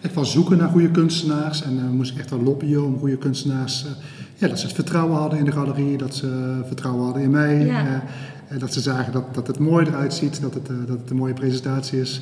echt 0.00 0.14
wel 0.14 0.24
zoeken 0.24 0.56
naar 0.56 0.68
goede 0.68 0.90
kunstenaars. 0.90 1.62
En 1.62 1.76
dan 1.76 1.96
moest 1.96 2.12
ik 2.12 2.18
echt 2.18 2.30
wel 2.30 2.42
lobbyen 2.42 2.84
om 2.84 2.98
goede 2.98 3.16
kunstenaars, 3.18 3.86
ja, 4.36 4.48
dat 4.48 4.58
ze 4.58 4.66
het 4.66 4.74
vertrouwen 4.74 5.16
hadden 5.16 5.38
in 5.38 5.44
de 5.44 5.52
galerie, 5.52 5.96
dat 5.96 6.14
ze 6.14 6.60
vertrouwen 6.66 7.04
hadden 7.04 7.22
in 7.22 7.30
mij. 7.30 7.64
Ja. 7.66 7.80
eh, 7.86 7.92
en 8.48 8.58
dat 8.58 8.72
ze 8.72 8.80
zagen 8.80 9.12
dat, 9.12 9.34
dat 9.34 9.46
het 9.46 9.58
mooi 9.58 9.86
eruit 9.86 10.14
ziet, 10.14 10.40
dat 10.40 10.54
het, 10.54 10.68
eh, 10.68 10.76
dat 10.86 10.98
het 10.98 11.10
een 11.10 11.16
mooie 11.16 11.32
presentatie 11.34 12.00
is. 12.00 12.20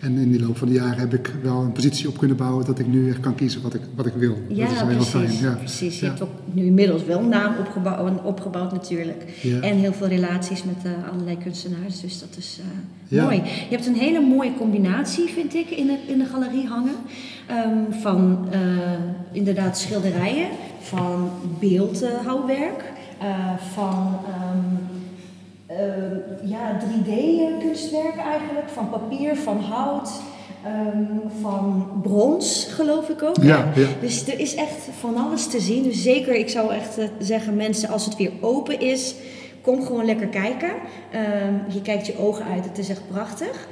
En 0.00 0.18
in 0.18 0.30
die 0.30 0.40
loop 0.46 0.56
van 0.58 0.68
de 0.68 0.74
jaren 0.74 0.98
heb 0.98 1.14
ik 1.14 1.32
wel 1.42 1.60
een 1.60 1.72
positie 1.72 2.08
op 2.08 2.18
kunnen 2.18 2.36
bouwen 2.36 2.64
dat 2.64 2.78
ik 2.78 2.86
nu 2.86 3.08
echt 3.10 3.20
kan 3.20 3.34
kiezen 3.34 3.62
wat 3.62 3.74
ik, 3.74 3.80
wat 3.94 4.06
ik 4.06 4.12
wil. 4.14 4.36
Ja, 4.48 4.64
dat 4.66 4.72
is 4.74 4.78
heel 4.80 4.86
precies. 4.86 5.10
fijn. 5.10 5.50
Ja. 5.50 5.52
precies. 5.58 5.98
Je 5.98 6.04
Ja. 6.04 6.10
hebt 6.10 6.22
ook 6.22 6.30
nu 6.52 6.64
inmiddels 6.64 7.04
wel 7.04 7.18
een 7.18 7.28
naam 7.28 7.54
opgebouwd, 7.58 8.22
opgebouwd 8.24 8.72
natuurlijk. 8.72 9.38
Ja. 9.42 9.60
En 9.60 9.76
heel 9.76 9.92
veel 9.92 10.06
relaties 10.06 10.64
met 10.64 10.76
eh, 10.84 11.12
allerlei 11.12 11.38
kunstenaars. 11.38 12.00
Dus 12.00 12.20
dat 12.20 12.28
is 12.38 12.60
eh, 13.10 13.22
mooi. 13.22 13.36
Je 13.36 13.74
hebt 13.74 13.86
een 13.86 13.94
hele 13.94 14.20
mooie 14.20 14.52
combinatie, 14.58 15.28
vind 15.28 15.54
ik, 15.54 15.70
in 15.70 15.86
de, 15.86 15.96
in 16.06 16.18
de 16.18 16.24
galerie 16.26 16.66
hangen. 16.66 16.94
Ehm, 17.46 18.00
van 18.00 18.46
eh, 18.50 18.60
inderdaad 19.32 19.78
schilderijen, 19.78 20.46
van 20.82 21.30
beeldhouwwerk, 21.58 22.92
eh, 23.18 23.56
van 23.74 24.18
ehm, 24.26 25.00
eh, 25.66 26.50
ja, 26.50 26.78
3D-kunstwerk 26.78 28.16
eigenlijk. 28.16 28.68
Van 28.68 28.90
papier, 28.90 29.36
van 29.36 29.60
hout, 29.60 30.10
ehm, 30.64 31.04
van 31.40 31.88
brons, 32.02 32.66
geloof 32.70 33.08
ik 33.08 33.22
ook. 33.22 33.42
Ja, 33.42 33.72
ja. 33.74 33.88
Dus 34.00 34.26
er 34.26 34.40
is 34.40 34.54
echt 34.54 34.88
van 34.98 35.16
alles 35.16 35.46
te 35.46 35.60
zien. 35.60 35.82
Dus 35.82 36.02
zeker, 36.02 36.34
ik 36.34 36.48
zou 36.48 36.72
echt 36.72 36.98
eh, 36.98 37.08
zeggen, 37.18 37.56
mensen, 37.56 37.88
als 37.88 38.04
het 38.04 38.16
weer 38.16 38.32
open 38.40 38.80
is, 38.80 39.14
kom 39.60 39.86
gewoon 39.86 40.04
lekker 40.04 40.26
kijken. 40.26 40.70
Ehm, 41.10 41.54
je 41.68 41.82
kijkt 41.82 42.06
je 42.06 42.18
ogen 42.18 42.44
uit, 42.44 42.64
het 42.64 42.78
is 42.78 42.88
echt 42.88 43.08
prachtig. 43.10 43.68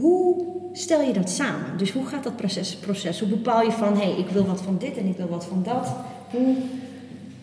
Hoe 0.00 0.44
stel 0.72 1.00
je 1.00 1.12
dat 1.12 1.30
samen? 1.30 1.66
Dus 1.76 1.92
hoe 1.92 2.06
gaat 2.06 2.24
dat 2.24 2.36
proces? 2.36 2.76
proces? 2.76 3.20
Hoe 3.20 3.28
bepaal 3.28 3.62
je 3.62 3.72
van, 3.72 3.92
hé, 3.94 4.02
hey, 4.02 4.14
ik 4.18 4.28
wil 4.32 4.46
wat 4.46 4.62
van 4.62 4.76
dit 4.78 4.96
en 4.96 5.06
ik 5.06 5.16
wil 5.16 5.28
wat 5.28 5.44
van 5.44 5.62
dat? 5.64 5.94
Hoe 6.30 6.54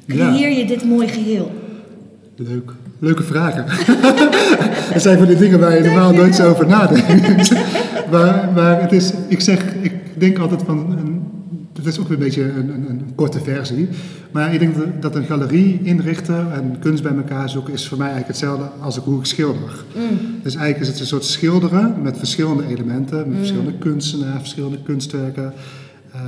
Ja. 0.06 0.16
creëer 0.16 0.58
je 0.58 0.66
dit 0.66 0.84
mooi 0.84 1.08
geheel? 1.08 1.52
Leuk. 2.36 2.72
Leuke 3.00 3.24
vragen. 3.24 3.66
dat 4.94 5.02
zijn 5.02 5.18
van 5.18 5.28
die 5.28 5.38
dingen 5.38 5.60
waar 5.60 5.78
je 5.78 5.84
normaal 5.84 6.14
nooit 6.14 6.36
zo 6.36 6.50
over 6.50 6.68
nadenkt. 6.68 7.52
maar, 8.12 8.50
maar 8.56 8.82
het 8.82 8.92
is, 8.92 9.14
ik 9.28 9.40
zeg, 9.40 9.74
ik 9.82 9.94
denk 10.14 10.38
altijd 10.40 10.62
van, 10.64 10.86
het 11.76 11.86
is 11.86 12.00
ook 12.00 12.08
weer 12.08 12.18
een 12.18 12.24
beetje 12.24 12.42
een, 12.44 12.70
een, 12.70 12.90
een 12.90 13.02
korte 13.16 13.40
versie. 13.40 13.88
Maar 14.32 14.54
ik 14.54 14.60
denk 14.60 14.76
dat- 14.76 15.02
dat 15.02 15.16
een 15.16 15.24
galerie 15.26 15.80
inrichten 15.84 16.54
en 16.54 16.76
kunst 16.80 17.04
bij 17.04 17.16
elkaar 17.16 17.50
zoeken 17.50 17.74
is 17.74 17.88
voor 17.88 17.98
mij 17.98 18.08
eigenlijk 18.12 18.40
hetzelfde 18.40 18.70
als 18.82 18.98
ik, 18.98 19.04
hoe 19.04 19.20
ik 19.20 19.26
schilder. 19.26 19.84
Dus 20.44 20.56
eigenlijk 20.56 20.80
is 20.80 20.88
het 20.88 21.00
een 21.00 21.06
soort 21.06 21.26
schilderen 21.26 21.96
met 22.02 22.18
verschillende 22.18 22.66
elementen, 22.68 23.28
met 23.30 23.38
verschillende 23.38 23.74
kunstenaars, 23.78 24.40
verschillende 24.40 24.78
kunstwerken. 24.84 25.54
Eh, 26.14 26.22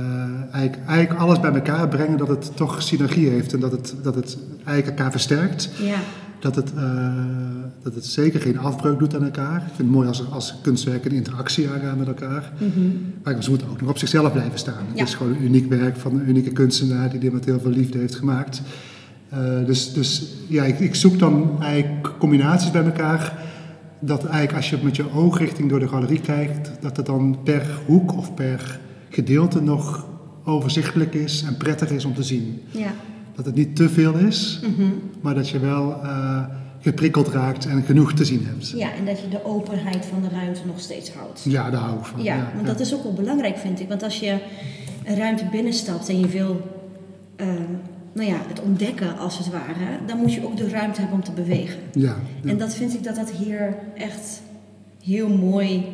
eigenlijk, 0.52 0.88
eigenlijk 0.88 1.20
alles 1.20 1.40
bij 1.40 1.52
elkaar 1.52 1.88
brengen 1.88 2.18
dat 2.18 2.28
het 2.28 2.56
toch 2.56 2.82
synergie 2.82 3.28
heeft 3.28 3.52
en 3.52 3.60
dat 3.60 3.72
het, 3.72 3.94
dat 4.02 4.14
het 4.14 4.38
eigenlijk 4.64 4.98
elkaar 4.98 5.10
versterkt. 5.10 5.70
Ja, 5.78 5.98
Dat 6.38 6.54
het, 6.54 6.74
eh, 6.74 7.14
dat 7.82 7.94
het 7.94 8.06
zeker 8.06 8.40
geen 8.40 8.58
afbreuk 8.58 8.98
doet 8.98 9.14
aan 9.14 9.24
elkaar. 9.24 9.56
Ik 9.56 9.62
vind 9.66 9.78
het 9.78 9.90
mooi 9.90 10.08
als, 10.08 10.30
als 10.30 10.54
kunstwerken 10.62 11.10
een 11.10 11.16
interactie 11.16 11.68
aangaan 11.70 11.98
met 11.98 12.06
elkaar. 12.06 12.52
Maar 13.22 13.42
ze 13.42 13.50
moeten 13.50 13.68
ook 13.68 13.80
nog 13.80 13.90
op 13.90 13.98
zichzelf 13.98 14.32
blijven 14.32 14.58
staan. 14.58 14.84
Ja. 14.92 14.98
Het 14.98 15.08
is 15.08 15.14
gewoon 15.14 15.32
een 15.32 15.42
uniek 15.42 15.68
werk 15.68 15.96
van 15.96 16.14
een 16.14 16.28
unieke 16.28 16.52
kunstenaar 16.52 17.10
die 17.10 17.20
dit 17.20 17.32
met 17.32 17.44
heel 17.44 17.60
veel 17.60 17.70
liefde 17.70 17.98
heeft 17.98 18.14
gemaakt. 18.14 18.62
Eh, 19.28 19.38
dus 19.66 19.92
dus 19.92 20.34
ja, 20.48 20.64
ik, 20.64 20.78
ik 20.78 20.94
zoek 20.94 21.18
dan 21.18 21.62
eigenlijk 21.62 22.18
combinaties 22.18 22.70
bij 22.70 22.84
elkaar. 22.84 23.38
Dat 24.00 24.24
eigenlijk 24.24 24.56
als 24.56 24.70
je 24.70 24.78
met 24.82 24.96
je 24.96 25.12
oogrichting 25.12 25.68
door 25.70 25.80
de 25.80 25.88
galerie 25.88 26.20
kijkt, 26.20 26.70
dat 26.80 26.96
het 26.96 27.06
dan 27.06 27.38
per 27.44 27.80
hoek 27.86 28.16
of 28.16 28.34
per 28.34 28.80
gedeelte 29.16 29.62
nog 29.62 30.06
overzichtelijk 30.44 31.14
is 31.14 31.42
en 31.46 31.56
prettig 31.56 31.90
is 31.90 32.04
om 32.04 32.14
te 32.14 32.22
zien. 32.22 32.60
ja. 32.70 32.92
Dat 33.34 33.44
het 33.46 33.54
niet 33.54 33.76
te 33.76 33.88
veel 33.88 34.14
is, 34.14 34.60
Mhm. 34.62 34.82
maar 35.20 35.34
dat 35.34 35.48
je 35.48 35.58
wel 35.58 36.02
eh, 36.02 36.44
geprikkeld 36.80 37.28
raakt 37.28 37.66
en 37.66 37.82
genoeg 37.82 38.12
te 38.12 38.24
zien 38.24 38.44
hebt. 38.46 38.70
ja, 38.76 38.88
en 38.98 39.04
dat 39.04 39.20
je 39.20 39.28
de 39.28 39.44
openheid 39.44 40.06
van 40.06 40.22
de 40.22 40.28
ruimte 40.28 40.60
nog 40.66 40.80
steeds 40.80 41.12
houdt. 41.12 41.42
Ja, 41.44 41.70
daar 41.70 41.80
hou 41.80 41.98
ik 41.98 42.04
van. 42.04 42.22
Ja, 42.22 42.50
want 42.54 42.66
dat 42.66 42.80
is 42.80 42.94
ook 42.94 43.02
wel 43.02 43.12
belangrijk, 43.12 43.56
vind 43.58 43.80
ik. 43.80 43.88
Want 43.88 44.02
als 44.02 44.20
je 44.20 44.38
een 45.04 45.16
ruimte 45.16 45.44
binnenstapt 45.50 46.08
en 46.08 46.20
je 46.20 46.26
wil 46.28 46.60
eh, 47.36 47.46
nou 48.12 48.28
ja, 48.28 48.36
het 48.48 48.60
ontdekken, 48.62 49.18
als 49.18 49.38
het 49.38 49.50
ware, 49.50 49.98
dan 50.06 50.18
moet 50.18 50.32
je 50.34 50.44
ook 50.46 50.56
de 50.56 50.68
ruimte 50.68 51.00
hebben 51.00 51.18
om 51.18 51.24
te 51.24 51.32
bewegen. 51.32 51.78
Ja, 51.92 52.16
ja. 52.42 52.50
En 52.50 52.58
dat 52.58 52.74
vind 52.74 52.94
ik 52.94 53.04
dat 53.04 53.16
dat 53.16 53.30
hier 53.30 53.76
echt 53.96 54.40
heel 55.04 55.28
mooi 55.28 55.84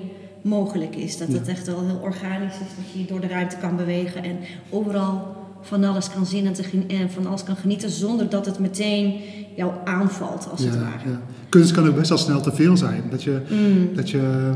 mogelijk 0.42 0.96
is. 0.96 1.18
Dat 1.18 1.28
het 1.28 1.48
echt 1.48 1.66
wel 1.66 1.86
heel 1.86 2.00
organisch 2.02 2.54
is, 2.54 2.58
dat 2.76 2.92
je 3.00 3.04
door 3.04 3.20
de 3.20 3.26
ruimte 3.26 3.56
kan 3.56 3.76
bewegen 3.76 4.24
en 4.24 4.36
overal 4.70 5.36
van 5.62 5.84
alles 5.84 6.10
kan 6.10 6.26
zien 6.26 6.46
en, 6.46 6.52
te 6.52 6.64
en 6.88 7.10
van 7.10 7.26
alles 7.26 7.42
kan 7.44 7.56
genieten 7.56 7.90
zonder 7.90 8.28
dat 8.28 8.46
het 8.46 8.58
meteen 8.58 9.14
jou 9.56 9.72
aanvalt, 9.84 10.48
als 10.50 10.60
het 10.64 10.74
ware. 10.74 11.10
ja. 11.10 11.20
Kunst 11.48 11.72
kan 11.72 11.88
ook 11.88 11.94
best 11.96 12.08
wel 12.08 12.18
snel 12.18 12.40
te 12.40 12.52
veel 12.52 12.76
zijn. 12.76 13.02
Dat 13.10 13.22
je, 13.22 13.40
Mm. 13.48 13.94
dat 13.94 14.10
je, 14.10 14.52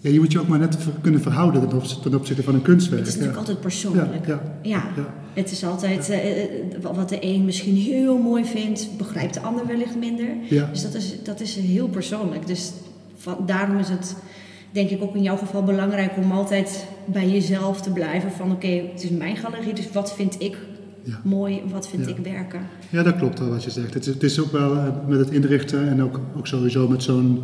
ja, 0.00 0.10
je 0.10 0.18
moet 0.18 0.32
je 0.32 0.40
ook 0.40 0.48
maar 0.48 0.58
net 0.58 0.76
kunnen 1.00 1.20
verhouden 1.20 1.68
ten 1.68 1.76
opzichte, 1.76 2.02
ten 2.08 2.18
opzichte 2.18 2.42
van 2.42 2.54
een 2.54 2.62
kunstwerk. 2.62 3.00
Het 3.00 3.08
is 3.08 3.14
natuurlijk 3.14 3.38
altijd 3.40 3.60
persoonlijk. 3.60 4.26
Ja, 4.62 4.82
het 5.32 5.50
is 5.50 5.64
altijd 5.64 6.10
eh, 6.10 6.42
eh, 6.42 6.48
wat 6.80 7.08
de 7.08 7.18
een 7.20 7.44
misschien 7.44 7.76
heel 7.76 8.18
mooi 8.18 8.44
vindt, 8.44 8.88
begrijpt 8.96 9.34
de 9.34 9.40
ander 9.40 9.66
wellicht 9.66 9.96
minder. 9.96 10.28
Dus 10.72 10.82
dat 10.82 10.94
is, 10.94 11.14
dat 11.24 11.40
is 11.40 11.54
heel 11.56 11.88
persoonlijk. 11.88 12.46
Dus 12.46 12.72
van, 13.16 13.36
daarom 13.46 13.78
is 13.78 13.88
het 13.88 14.16
denk 14.70 14.90
ik 14.90 15.02
ook 15.02 15.14
in 15.14 15.22
jouw 15.22 15.36
geval 15.36 15.62
belangrijk 15.62 16.12
om 16.16 16.32
altijd 16.32 16.86
bij 17.04 17.28
jezelf 17.30 17.80
te 17.80 17.90
blijven 17.90 18.30
van 18.32 18.50
oké, 18.52 18.66
het 18.92 19.02
is 19.02 19.10
mijn 19.10 19.36
galerie, 19.36 19.72
dus 19.74 19.88
wat 19.92 20.14
vind 20.14 20.36
ik 20.42 20.56
Ja. 21.02 21.20
mooi, 21.24 21.62
wat 21.70 21.88
vind 21.88 22.04
Ja. 22.08 22.10
ik 22.16 22.24
werken. 22.24 22.60
Ja, 22.90 23.02
dat 23.02 23.16
klopt 23.16 23.38
wel 23.38 23.48
wat 23.48 23.64
je 23.64 23.70
zegt. 23.70 23.94
Het 23.94 24.06
is, 24.06 24.14
het 24.14 24.22
is 24.22 24.40
ook 24.40 24.52
wel 24.52 24.74
eh, 24.76 24.84
met 25.06 25.18
het 25.18 25.30
inrichten 25.30 25.88
en 25.88 26.02
ook, 26.02 26.20
ook 26.36 26.46
sowieso 26.46 26.88
met 26.88 27.02
zo'n 27.02 27.42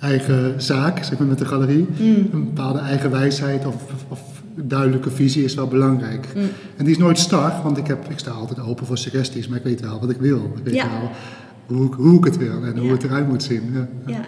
eigen 0.00 0.62
zaak, 0.62 1.04
zeg 1.04 1.18
maar 1.18 1.26
met 1.28 1.38
de 1.38 1.44
galerie. 1.44 1.86
Mm. 1.98 2.28
Een 2.32 2.44
bepaalde 2.44 2.78
eigen 2.78 3.10
wijsheid 3.10 3.66
of, 3.66 3.74
of 4.08 4.42
duidelijke 4.54 5.10
visie 5.10 5.44
is 5.44 5.54
wel 5.54 5.66
belangrijk. 5.66 6.28
Mm. 6.36 6.42
En 6.76 6.84
die 6.84 6.94
is 6.94 6.98
nooit 7.00 7.18
star, 7.18 7.52
want 7.62 7.76
ik, 7.76 7.86
heb, 7.86 8.10
ik 8.10 8.18
sta 8.18 8.30
altijd 8.30 8.60
open 8.60 8.86
voor 8.86 8.98
suggesties, 8.98 9.48
maar 9.48 9.58
ik 9.58 9.64
weet 9.64 9.80
wel 9.80 10.00
wat 10.00 10.10
ik 10.10 10.16
wil. 10.20 10.52
Ik 10.56 10.64
weet 10.64 10.74
Ja. 10.74 10.88
wel 11.00 11.10
hoe, 11.78 11.86
ik- 11.86 11.94
hoe 11.94 12.18
ik 12.18 12.24
het 12.24 12.36
wil 12.36 12.64
en 12.64 12.78
hoe 12.78 12.90
het 12.90 13.02
eruit 13.04 13.28
moet 13.28 13.42
zien. 13.42 13.62
Ja. 14.06 14.20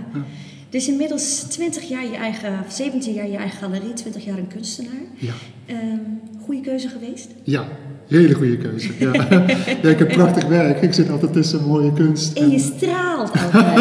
Dus 0.72 0.88
inmiddels 0.88 1.38
20 1.38 1.88
jaar 1.88 2.04
je 2.04 2.16
eigen, 2.16 2.64
17 2.68 3.14
jaar 3.14 3.28
je 3.28 3.36
eigen 3.36 3.58
galerie, 3.58 3.92
20 3.92 4.24
jaar 4.24 4.38
een 4.38 4.48
kunstenaar. 4.48 5.02
Ja. 5.18 5.32
Ehm 5.66 6.22
goede 6.44 6.60
keuze 6.60 6.88
geweest? 6.88 7.28
Ja, 7.42 7.64
hele 8.08 8.34
goede 8.34 8.56
keuze. 8.56 8.88
Ja. 8.98 9.12
ja, 9.82 9.88
ik 9.88 9.98
heb 9.98 10.08
prachtig 10.08 10.44
werk. 10.44 10.82
Ik 10.82 10.92
zit 10.92 11.10
altijd 11.10 11.32
tussen 11.32 11.66
mooie 11.66 11.92
kunst. 11.92 12.38
En 12.38 12.50
je 12.50 12.58
straalt 12.58 13.30
altijd. 13.42 13.78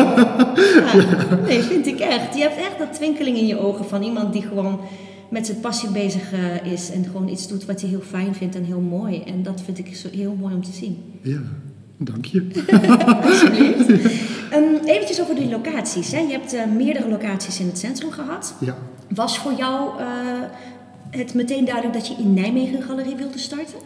Ja. 0.94 1.40
Nee, 1.48 1.62
vind 1.62 1.88
ik 1.88 2.00
echt. 2.00 2.36
Je 2.36 2.42
hebt 2.42 2.58
echt 2.58 2.78
dat 2.78 2.94
twinkeling 2.94 3.38
in 3.38 3.48
je 3.48 3.60
ogen 3.60 3.86
van 3.86 4.04
iemand 4.04 4.34
die 4.34 4.42
gewoon 4.42 4.80
met 5.30 5.46
zijn 5.46 5.60
passie 5.60 5.90
bezig 5.90 6.34
eh, 6.34 6.72
is 6.72 6.92
en 6.92 7.06
gewoon 7.06 7.28
iets 7.28 7.48
doet 7.48 7.66
wat 7.66 7.82
hij 7.82 7.90
heel 7.90 8.02
fijn 8.02 8.36
vindt 8.36 8.56
en 8.56 8.64
heel 8.64 8.80
mooi. 8.80 9.22
En 9.24 9.44
dat 9.44 9.62
vind 9.62 9.80
ik 9.80 9.96
zo 9.96 10.08
heel 10.12 10.36
mooi 10.40 10.54
om 10.54 10.64
te 10.64 10.72
zien. 10.72 10.98
Ja, 11.22 11.42
dank 12.06 12.26
je. 12.26 12.48
Alsjeblieft. 13.24 13.90
Ehm, 14.52 14.86
eventjes 14.86 15.22
over 15.22 15.36
die 15.36 15.50
locaties. 15.50 16.12
Hè. 16.12 16.20
Je 16.20 16.32
hebt 16.32 16.54
eh, 16.54 16.66
meerdere 16.76 17.10
locaties 17.10 17.60
in 17.60 17.68
het 17.68 17.78
centrum 17.78 18.12
gehad. 18.12 18.56
Ja. 18.60 18.78
Was 19.08 19.40
voor 19.40 19.54
jou 19.54 20.00
eh, 20.00 20.06
het 21.10 21.34
meteen 21.34 21.66
duidelijk 21.66 21.94
dat 21.94 22.08
je 22.08 22.16
in 22.18 22.34
Nijmegen 22.34 22.76
een 22.76 22.84
galerie 22.84 23.16
wilde 23.16 23.38
starten? 23.38 23.80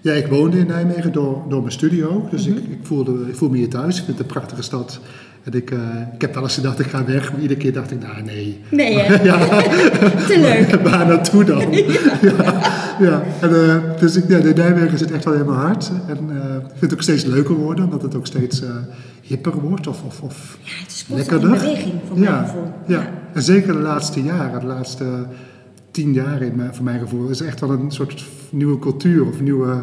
Ja, 0.00 0.12
ik 0.12 0.26
woonde 0.26 0.58
in 0.58 0.66
Nijmegen 0.66 1.12
door, 1.12 1.42
door 1.48 1.60
mijn 1.60 1.72
studio. 1.72 2.26
Dus 2.30 2.46
ik, 2.46 2.56
ik, 2.56 2.78
voelde, 2.82 3.28
ik 3.28 3.36
voel 3.36 3.48
me 3.48 3.56
hier 3.56 3.68
thuis. 3.68 3.98
Ik 3.98 4.04
vind 4.04 4.18
het 4.18 4.26
een 4.26 4.32
prachtige 4.32 4.62
stad. 4.62 5.00
En 5.44 5.52
ik, 5.52 5.70
eh, 5.70 5.78
ik 6.14 6.20
heb 6.20 6.34
wel 6.34 6.42
eens 6.42 6.54
gedacht, 6.54 6.78
ik 6.78 6.86
ga 6.86 7.04
weg. 7.04 7.32
Maar 7.32 7.40
iedere 7.40 7.60
keer 7.60 7.72
dacht 7.72 7.90
ik, 7.90 8.00
nou 8.00 8.22
nee. 8.22 8.60
Nee, 8.70 8.98
hè? 8.98 9.18
Te 10.28 10.38
leuk. 10.40 10.80
Waar 10.90 11.06
naartoe 11.06 11.44
dan? 11.44 11.72
ja. 11.72 12.60
ja. 13.00 13.22
En, 13.40 13.68
eh, 13.68 14.00
dus 14.00 14.16
ik, 14.16 14.28
ja, 14.28 14.38
de 14.38 14.52
Nijmegen 14.54 14.98
zit 14.98 15.10
echt 15.10 15.24
wel 15.24 15.34
mijn 15.34 15.48
hart. 15.48 15.90
En 16.06 16.18
eh, 16.30 16.54
ik 16.54 16.68
vind 16.68 16.80
het 16.80 16.92
ook 16.92 17.02
steeds 17.02 17.24
leuker 17.24 17.54
worden. 17.54 17.84
Omdat 17.84 18.02
het 18.02 18.14
ook 18.14 18.26
steeds 18.26 18.62
hipper 19.20 19.60
wordt. 19.60 19.86
Of, 19.86 20.02
of, 20.02 20.20
of 20.20 20.58
Ja, 20.62 20.70
het 20.82 20.90
is 20.90 21.04
lekkerder. 21.08 21.50
beweging, 21.50 21.92
voor 22.06 22.18
mijn 22.18 22.32
ja, 22.32 22.42
gevoel. 22.44 22.72
Ja. 22.86 23.08
en 23.32 23.42
zeker 23.42 23.72
de 23.72 23.78
laatste 23.78 24.22
jaren, 24.22 24.60
de 24.60 24.66
laatste 24.66 25.04
tien 25.90 26.12
jaar 26.12 26.42
in 26.42 26.56
mijn, 26.56 26.74
voor 26.74 26.84
mijn 26.84 27.00
gevoel, 27.00 27.28
is 27.28 27.40
echt 27.40 27.60
wel 27.60 27.70
een 27.70 27.90
soort 27.90 28.24
nieuwe 28.50 28.78
cultuur 28.78 29.26
of 29.26 29.40
nieuwe, 29.40 29.82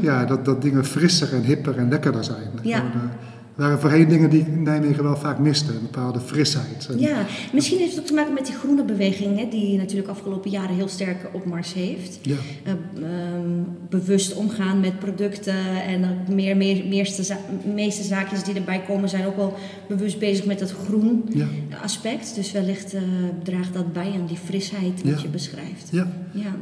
ja, 0.00 0.24
dat, 0.24 0.44
dat 0.44 0.62
dingen 0.62 0.84
frisser 0.84 1.32
en 1.32 1.42
hipper 1.42 1.76
en 1.76 1.88
lekkerder 1.88 2.24
zijn. 2.24 2.50
Mhm. 2.54 2.68
Ja. 2.68 2.82
Waren 3.56 3.80
voorheen 3.80 4.08
dingen 4.08 4.30
die 4.30 4.40
ik 4.40 4.46
in 4.46 4.62
Nijmegen 4.62 5.02
wel 5.02 5.16
vaak 5.16 5.38
miste, 5.38 5.72
een 5.72 5.82
bepaalde 5.82 6.20
frisheid. 6.20 6.86
En- 6.90 6.98
Ja, 7.00 7.26
misschien 7.52 7.78
heeft 7.78 7.90
het 7.90 8.00
ook 8.00 8.06
te 8.06 8.14
maken 8.14 8.32
met 8.34 8.46
die 8.46 8.54
groene 8.54 8.84
beweging, 8.84 9.38
hè, 9.38 9.48
die 9.50 9.76
natuurlijk 9.76 10.08
afgelopen 10.08 10.50
jaren 10.50 10.76
heel 10.76 10.88
sterk 10.88 11.28
op 11.32 11.44
Mars 11.44 11.72
heeft. 11.74 12.18
Ja. 12.22 12.34
Eh, 12.64 12.72
ehm, 12.72 13.48
bewust 13.88 14.34
omgaan 14.34 14.80
met 14.80 14.98
producten 14.98 15.82
en 15.86 16.16
meer, 16.34 16.56
meer, 16.56 16.84
meeste, 16.86 17.22
za- 17.22 17.38
meeste 17.74 18.02
zaakjes 18.02 18.44
die 18.44 18.54
erbij 18.54 18.80
komen 18.88 19.08
zijn 19.08 19.26
ook 19.26 19.36
wel 19.36 19.54
bewust 19.88 20.18
bezig 20.18 20.44
met 20.44 20.60
het 20.60 20.70
groen 20.86 21.24
Ja. 21.34 21.46
aspect. 21.82 22.34
Dus 22.34 22.52
wellicht 22.52 22.94
eh, 22.94 23.02
draagt 23.42 23.74
dat 23.74 23.92
bij 23.92 24.12
aan 24.20 24.26
die 24.26 24.36
frisheid 24.44 25.02
wat 25.04 25.16
Ja. 25.16 25.22
je 25.22 25.28
beschrijft. 25.28 25.88
Ja. 25.90 26.12
Ja. 26.32 26.54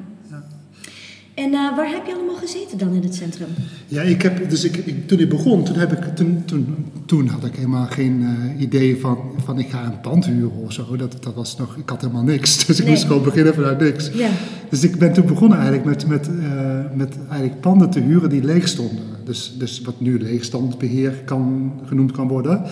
En 1.35 1.53
uh, 1.53 1.77
waar 1.77 1.89
heb 1.91 2.07
je 2.07 2.15
allemaal 2.15 2.35
gezeten 2.35 2.79
dan 2.79 2.93
in 2.95 3.03
het 3.03 3.15
centrum? 3.15 3.47
Ja, 3.89 4.03
ik 4.03 4.23
heb, 4.23 4.51
dus 4.51 4.65
ik, 4.65 4.77
ik, 4.77 5.09
toen 5.09 5.19
ik 5.19 5.29
begon, 5.29 5.65
toen, 5.65 5.75
heb 5.77 5.93
ik, 5.93 6.17
toen, 6.17 6.43
toen, 6.45 6.77
toen 7.07 7.27
had 7.29 7.45
ik 7.45 7.55
helemaal 7.55 7.87
geen 7.87 8.21
uh, 8.21 8.61
idee 8.63 9.01
van, 9.01 9.19
van 9.45 9.59
ik 9.59 9.71
ga 9.71 9.85
een 9.85 10.01
pand 10.01 10.27
huren 10.27 10.63
of 10.63 10.73
zo. 10.73 10.97
Dat, 10.97 11.17
dat 11.21 11.35
was 11.35 11.57
nog, 11.57 11.77
ik 11.77 11.89
had 11.89 12.01
helemaal 12.01 12.23
niks. 12.23 12.57
Dus 12.67 12.79
ik 12.79 12.85
Nee. 12.85 12.93
moest 12.95 13.07
gewoon 13.07 13.23
beginnen 13.23 13.55
vanuit 13.55 13.79
niks. 13.81 14.11
Ja. 14.15 14.29
Dus 14.71 14.83
ik 14.85 14.99
ben 14.99 15.13
toen 15.13 15.27
begonnen 15.27 15.59
eigenlijk 15.59 15.87
met, 15.87 16.07
met, 16.07 16.29
eh, 16.29 16.81
met 16.95 17.17
eigenlijk 17.29 17.61
panden 17.61 17.91
te 17.91 18.01
huren 18.01 18.31
die 18.31 18.45
leeg 18.45 18.69
stonden. 18.69 19.05
Dus, 19.25 19.55
dus 19.59 19.81
wat 19.81 20.01
nu 20.01 20.19
leegstandbeheer 20.23 21.11
kan, 21.25 21.73
genoemd 21.87 22.13
kan 22.13 22.29
worden. 22.29 22.63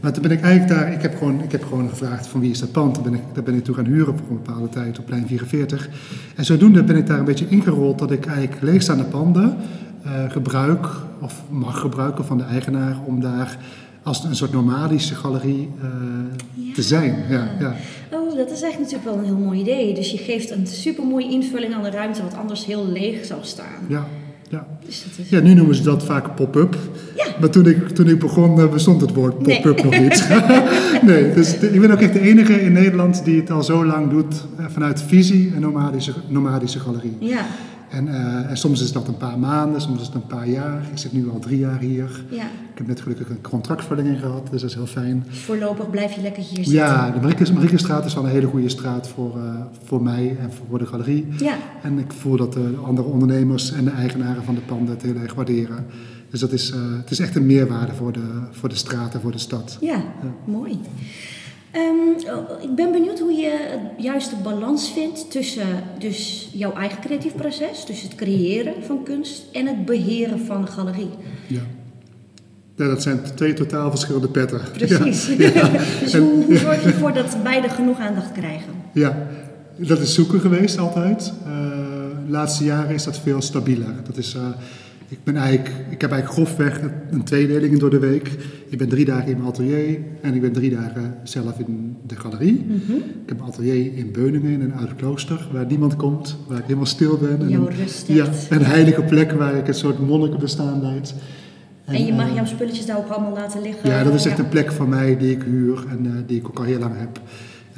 Maar 0.00 0.12
toen 0.12 0.22
ben 0.22 0.30
ik 0.30 0.40
eigenlijk 0.40 0.80
daar, 0.80 0.92
ik 0.92 1.02
heb 1.02 1.16
gewoon, 1.16 1.42
ik 1.42 1.52
heb 1.52 1.64
gewoon 1.64 1.88
gevraagd 1.88 2.26
van 2.26 2.40
wie 2.40 2.50
is 2.50 2.58
dat 2.58 2.72
pand. 2.72 2.94
Daar 2.94 3.04
ben 3.04 3.14
ik, 3.14 3.20
daar 3.32 3.42
ben 3.44 3.54
ik 3.54 3.64
toe 3.64 3.74
gaan 3.74 3.84
huren 3.84 4.16
voor 4.18 4.26
een 4.30 4.42
bepaalde 4.42 4.68
tijd 4.68 4.98
op 4.98 5.06
plein 5.06 5.26
44. 5.26 5.88
En 6.36 6.44
zodoende 6.44 6.84
ben 6.84 6.96
ik 6.96 7.06
daar 7.06 7.18
een 7.18 7.24
beetje 7.24 7.48
ingerold 7.48 7.98
dat 7.98 8.10
ik 8.10 8.26
eigenlijk 8.26 8.62
leegstaande 8.62 9.04
panden 9.04 9.56
eh, 10.04 10.30
gebruik 10.30 10.86
of 11.20 11.42
mag 11.50 11.80
gebruiken 11.80 12.24
van 12.24 12.38
de 12.38 12.44
eigenaar 12.44 12.96
om 13.04 13.20
daar 13.20 13.58
als 14.02 14.24
een 14.24 14.36
soort 14.36 14.52
nomadische 14.52 15.14
galerie 15.14 15.68
eh, 15.82 15.88
Ja. 16.54 16.72
te 16.74 16.82
zijn. 16.82 17.14
Ja, 17.28 17.48
ja. 17.60 17.74
Oh, 18.12 18.36
dat 18.36 18.50
is 18.50 18.62
echt 18.62 18.78
natuurlijk 18.78 19.04
wel 19.04 19.14
een 19.18 19.24
heel 19.24 19.36
mooi 19.36 19.60
idee. 19.60 19.94
Dus 19.94 20.10
je 20.10 20.18
geeft 20.18 20.50
een 20.50 20.66
supermooie 20.66 21.30
invulling 21.30 21.74
aan 21.74 21.82
de 21.82 21.90
ruimte 21.90 22.22
wat 22.22 22.34
anders 22.36 22.66
heel 22.66 22.86
leeg 22.92 23.24
zou 23.24 23.40
staan. 23.42 23.84
ja, 23.88 24.06
ja. 24.50 24.66
Dus 24.86 25.02
dat 25.04 25.24
is... 25.24 25.30
Ja, 25.30 25.40
nu 25.40 25.54
noemen 25.54 25.74
ze 25.74 25.82
dat 25.82 26.04
vaak 26.04 26.34
pop-up. 26.34 26.76
Ja. 27.16 27.26
Maar 27.40 27.50
toen 27.50 27.66
ik, 27.66 27.88
toen 27.88 28.08
ik 28.08 28.18
begon 28.18 28.60
eh, 28.60 28.68
bestond 28.68 29.00
het 29.00 29.14
woord 29.14 29.46
Nee. 29.46 29.60
pop-up 29.60 29.84
nog 29.84 29.98
niet. 30.00 30.28
nee, 31.06 31.34
dus 31.34 31.58
de- 31.58 31.72
ik 31.74 31.80
ben 31.80 31.90
ook 31.90 32.00
echt 32.00 32.12
de 32.12 32.20
enige 32.20 32.62
in 32.62 32.72
Nederland 32.72 33.24
die 33.24 33.40
het 33.40 33.50
al 33.50 33.62
zo 33.62 33.84
lang 33.84 34.10
doet 34.10 34.44
eh, 34.58 34.64
vanuit 34.68 35.02
visie 35.02 35.52
en 35.54 35.60
nomadische, 35.60 36.12
nomadische 36.28 36.78
galerie. 36.80 37.16
Ja, 37.20 37.46
En, 37.90 38.08
eh, 38.08 38.50
en 38.50 38.56
soms 38.56 38.82
is 38.82 38.92
dat 38.92 39.08
een 39.08 39.16
paar 39.16 39.38
maanden, 39.38 39.80
soms 39.80 40.00
is 40.00 40.06
het 40.06 40.14
een 40.14 40.26
paar 40.26 40.48
jaar. 40.48 40.82
Ik 40.92 40.98
zit 40.98 41.12
nu 41.12 41.30
al 41.30 41.38
drie 41.38 41.58
jaar 41.58 41.78
hier. 41.80 42.24
ja. 42.30 42.44
Ik 42.72 42.84
heb 42.84 42.86
net 42.96 43.00
gelukkig 43.02 43.28
een 43.30 43.40
contractverlenging 43.40 44.20
gehad, 44.20 44.48
dus 44.50 44.60
dat 44.60 44.70
is 44.70 44.76
heel 44.76 44.86
fijn. 44.86 45.24
Voorlopig 45.28 45.90
blijf 45.90 46.12
je 46.12 46.20
lekker 46.20 46.42
hier 46.42 46.54
zitten. 46.54 46.72
Ja, 46.72 47.10
de 47.10 47.20
Marieke- 47.20 47.52
Mariekenstraat 47.52 48.04
is 48.04 48.14
wel 48.14 48.24
een 48.24 48.30
hele 48.30 48.46
goede 48.46 48.68
straat 48.68 49.08
voor, 49.08 49.36
eh, 49.36 49.42
voor 49.84 50.02
mij 50.02 50.36
en 50.40 50.50
voor 50.68 50.78
de 50.78 50.86
galerie. 50.86 51.26
Ja, 51.38 51.56
En 51.82 51.98
ik 51.98 52.12
voel 52.12 52.36
dat 52.36 52.52
de 52.52 52.74
andere 52.84 53.08
ondernemers 53.08 53.72
en 53.72 53.84
de 53.84 53.90
eigenaren 53.90 54.44
van 54.44 54.54
de 54.54 54.60
panden 54.60 54.94
het 54.94 55.02
heel 55.02 55.14
erg 55.16 55.34
waarderen. 55.34 55.86
Dus 56.30 56.40
dat 56.40 56.52
is, 56.52 56.70
eh, 56.70 56.78
het 57.00 57.10
is 57.10 57.18
echt 57.18 57.36
een 57.36 57.46
meerwaarde 57.46 57.92
voor 57.94 58.12
de, 58.12 58.24
voor 58.50 58.68
de 58.68 58.74
straat 58.74 59.14
en 59.14 59.20
voor 59.20 59.32
de 59.32 59.38
stad. 59.38 59.78
ja, 59.80 60.02
mooi. 60.44 60.78
Ehm, 61.72 62.36
oh, 62.36 62.62
ik 62.62 62.74
ben 62.74 62.92
benieuwd 62.92 63.18
hoe 63.18 63.32
je 63.32 63.68
het 63.70 64.04
juiste 64.04 64.34
balans 64.42 64.92
vindt 64.92 65.30
tussen 65.30 65.66
dus 65.98 66.48
jouw 66.52 66.72
eigen 66.72 67.00
creatief 67.00 67.34
proces, 67.34 67.84
dus 67.86 68.02
het 68.02 68.14
creëren 68.14 68.74
van 68.86 69.02
kunst 69.02 69.42
en 69.52 69.66
het 69.66 69.84
beheren 69.84 70.40
van 70.46 70.56
een 70.56 70.68
galerie. 70.68 71.10
Ja. 71.46 71.60
Ja, 72.76 72.88
dat 72.88 73.02
zijn 73.02 73.20
twee 73.34 73.52
totaal 73.54 73.90
verschillende 73.90 74.28
petten. 74.28 74.60
Precies. 74.72 75.26
Ja, 75.26 75.50
ja. 75.54 75.68
dus 76.02 76.14
En- 76.14 76.20
hoe, 76.20 76.44
hoe 76.44 76.56
zorg 76.56 76.82
je 76.82 76.88
ervoor 76.88 77.12
dat 77.12 77.42
beide 77.42 77.68
genoeg 77.68 77.98
aandacht 77.98 78.32
krijgen? 78.32 78.72
Ja, 78.92 79.26
dat 79.76 79.98
is 79.98 80.14
zoeken 80.14 80.40
geweest 80.40 80.78
altijd. 80.78 81.32
Eh, 81.44 81.50
de 82.26 82.30
laatste 82.30 82.64
jaren 82.64 82.94
is 82.94 83.04
dat 83.04 83.18
veel 83.18 83.42
stabieler. 83.42 83.94
Dat 84.06 84.16
is, 84.16 84.34
eh, 84.34 84.42
ik, 85.08 85.18
ben 85.24 85.36
eigenlijk, 85.36 85.68
ik 85.90 86.00
heb 86.00 86.10
eigenlijk 86.10 86.48
grofweg 86.48 86.80
een 87.10 87.22
tweedeling 87.24 87.78
door 87.78 87.90
de 87.90 87.98
week. 87.98 88.30
Ik 88.68 88.78
ben 88.78 88.88
drie 88.88 89.04
dagen 89.04 89.26
in 89.30 89.36
mijn 89.36 89.48
atelier 89.48 89.98
en 90.20 90.34
ik 90.34 90.40
ben 90.40 90.52
drie 90.52 90.70
dagen 90.70 91.14
zelf 91.22 91.58
in 91.58 91.96
de 92.06 92.16
galerie. 92.16 92.64
Mhm. 92.66 92.92
Ik 92.96 93.26
heb 93.26 93.40
een 93.40 93.46
atelier 93.46 93.94
in 93.96 94.12
Beuningen, 94.12 94.50
in 94.50 94.60
een 94.60 94.74
oud 94.74 94.94
klooster, 94.96 95.48
waar 95.52 95.66
niemand 95.66 95.96
komt, 95.96 96.36
waar 96.48 96.58
ik 96.58 96.64
helemaal 96.64 96.86
stil 96.86 97.16
ben. 97.18 97.40
En 97.40 97.48
Jouw 97.48 97.66
een- 97.68 97.76
rust 97.76 98.06
Ja, 98.08 98.26
een 98.50 98.64
heilige 98.64 99.02
plek 99.02 99.32
waar 99.32 99.54
ik 99.54 99.68
een 99.68 99.74
soort 99.74 99.98
monnikenbestaan 100.06 100.80
leid. 100.82 101.14
En 101.84 102.04
je 102.06 102.12
mag 102.12 102.34
jouw 102.34 102.44
spulletjes 102.46 102.86
daar 102.86 102.96
ook 102.96 103.08
allemaal 103.08 103.32
laten 103.34 103.62
liggen? 103.62 103.90
ja, 103.90 104.04
dat 104.04 104.14
is 104.14 104.26
echt 104.26 104.36
Ja. 104.36 104.42
een 104.44 104.48
plek 104.48 104.72
van 104.72 104.88
mij 104.88 105.16
die 105.16 105.30
ik 105.30 105.42
huur 105.42 105.84
en 105.90 106.06
eh, 106.06 106.12
die 106.26 106.38
ik 106.38 106.46
ook 106.48 106.58
al 106.58 106.64
heel 106.64 106.78
lang 106.78 106.92
heb. 106.98 107.20